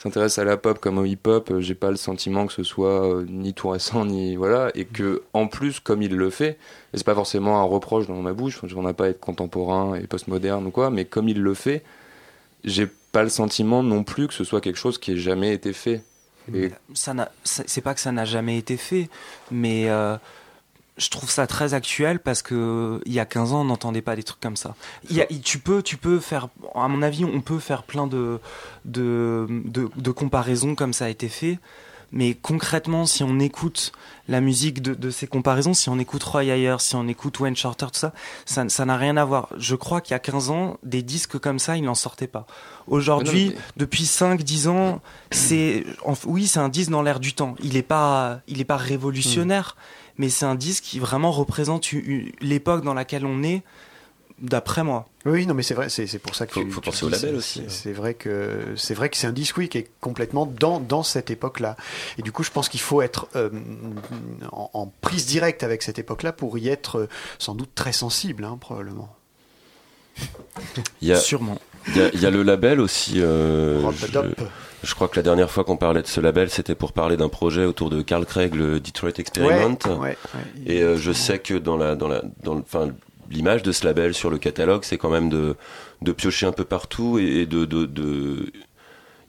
[0.00, 3.54] s'intéresse à la pop comme au hip-hop, j'ai pas le sentiment que ce soit ni
[3.54, 6.58] tout récent, ni voilà, et que en plus, comme il le fait,
[6.92, 9.94] et c'est pas forcément un reproche dans ma bouche, on n'a pas à être contemporain
[9.94, 11.84] et postmoderne ou quoi, mais comme il le fait,
[12.64, 15.72] j'ai pas le sentiment non plus que ce soit quelque chose qui ait jamais été
[15.72, 16.02] fait.
[16.94, 17.14] Ça
[17.44, 19.08] c'est pas que ça n'a jamais été fait,
[19.50, 20.16] mais euh,
[20.98, 24.14] je trouve ça très actuel parce que il y a 15 ans, on n'entendait pas
[24.16, 24.74] des trucs comme ça.
[25.10, 28.38] Y a- tu peux, tu peux faire, à mon avis, on peut faire plein de
[30.14, 31.58] comparaisons comme ça a été fait.
[32.14, 33.90] Mais concrètement, si on écoute
[34.28, 37.56] la musique de, de ces comparaisons, si on écoute Roy Ayers, si on écoute Wayne
[37.56, 38.12] Shorter, tout ça,
[38.46, 39.48] ça ça n'a rien à voir.
[39.58, 42.46] Je crois qu'il y a 15 ans, des disques comme ça, ils n'en sortaient pas.
[42.86, 45.00] Aujourd'hui, Mais depuis 5-10 ans,
[45.32, 45.84] c'est,
[46.24, 47.56] oui, c'est un disque dans l'air du temps.
[47.60, 49.76] Il n'est pas, il est pas révolutionnaire,
[50.16, 51.90] mais c'est un disque qui vraiment représente
[52.40, 53.64] l'époque dans laquelle on est,
[54.40, 55.06] d'après moi.
[55.24, 57.04] Oui, non, mais c'est vrai, c'est c'est pour ça que Faut- tu- faut tu penser
[57.06, 57.68] au label aussi, c'est- hein.
[57.68, 61.02] C'est vrai que c'est vrai que c'est un disque oui qui est complètement dans dans
[61.02, 61.76] cette époque-là.
[62.18, 63.48] Et du coup, je pense qu'il faut être euh,
[64.52, 67.08] en, en prise directe avec cette époque-là pour y être euh,
[67.38, 69.14] sans doute très sensible, hein, probablement.
[71.02, 71.58] Il y a, Sûrement.
[71.88, 73.20] Il y a, il y a le label aussi.
[73.20, 73.80] euh,
[74.82, 77.28] je, crois que la dernière fois qu'on parlait de ce label, c'était pour parler d'un
[77.28, 79.76] projet autour de Carl Craig, le Detroit Experiment.
[79.86, 80.16] Ouais, ouais, ouais.
[80.66, 82.62] Et euh, je sais que dans la, dans la, dans le,
[83.30, 85.56] l'image de ce label sur le catalogue, c'est quand même de,
[86.02, 88.52] de piocher un peu partout et, et de, de, de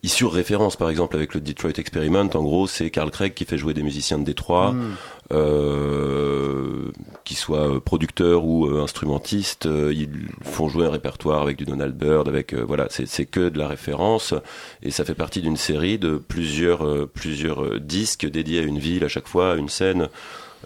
[0.04, 2.30] surréférence, par exemple, avec le Detroit Experiment.
[2.36, 4.94] En gros, c'est Carl Craig qui fait jouer des musiciens de Détroit, Mm.
[5.34, 6.92] euh,
[7.24, 9.66] qui soient producteurs ou euh, instrumentistes.
[9.66, 10.10] Euh, Ils
[10.44, 13.68] font jouer un répertoire avec du Donald Byrd, avec euh, voilà, c'est que de la
[13.68, 14.36] référence.
[14.84, 19.04] Et ça fait partie d'une série de plusieurs, euh, plusieurs disques dédiés à une ville
[19.04, 20.10] à chaque fois, à une scène.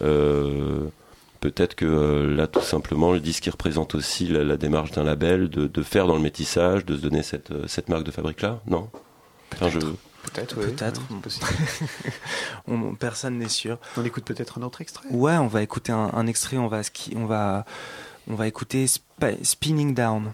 [0.02, 0.86] Euh,
[1.40, 5.04] Peut-être que euh, là, tout simplement, le disque qui représente aussi la, la démarche d'un
[5.04, 8.12] label, de, de faire dans le métissage, de se donner cette, euh, cette marque de
[8.12, 8.90] fabrique-là, non?
[9.54, 10.66] Enfin, je- Peut-être, oui.
[10.74, 11.02] Peut-être.
[12.68, 13.78] On- personne n'est sûr.
[13.96, 15.08] On écoute peut-être un autre extrait.
[15.12, 16.58] Ouais, on va écouter un, un extrait.
[16.58, 17.66] On va, ski- on va,
[18.30, 20.34] on va écouter Sp- Spinning Down.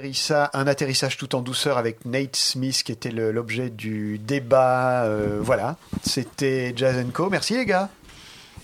[0.00, 5.04] Atterrissa- un atterrissage tout en douceur avec Nate Smith qui était l'objet du débat.
[5.04, 7.28] euh, voilà, c'était Jazz Co.
[7.30, 7.88] Merci les gars.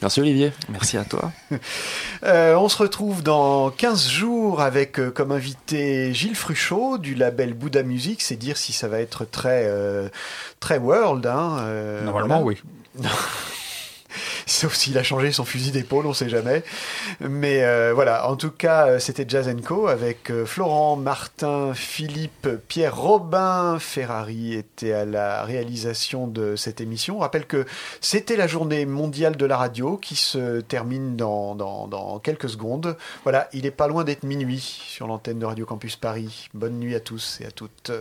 [0.03, 0.53] Merci Olivier.
[0.69, 1.33] Merci à toi.
[2.25, 7.53] Euh, on se retrouve dans 15 jours avec euh, comme invité Gilles Fruchot du label
[7.53, 8.23] Bouddha Music.
[8.23, 10.09] C'est dire si ça va être très, euh,
[10.61, 11.27] très world.
[11.27, 12.59] hein, euh, Normalement, voilà.
[12.99, 13.05] oui.
[14.67, 16.63] Sauf s'il a changé son fusil d'épaule, on sait jamais.
[17.21, 22.49] Mais euh, voilà, en tout cas, euh, c'était Jazz Co avec euh, Florent, Martin, Philippe,
[22.67, 23.77] Pierre Robin.
[23.79, 27.17] Ferrari était à la réalisation de cette émission.
[27.17, 27.67] On rappelle que
[28.01, 32.97] c'était la journée mondiale de la radio qui se termine dans, dans, dans quelques secondes.
[33.25, 36.49] Voilà, il est pas loin d'être minuit sur l'antenne de Radio Campus Paris.
[36.55, 37.93] Bonne nuit à tous et à toutes.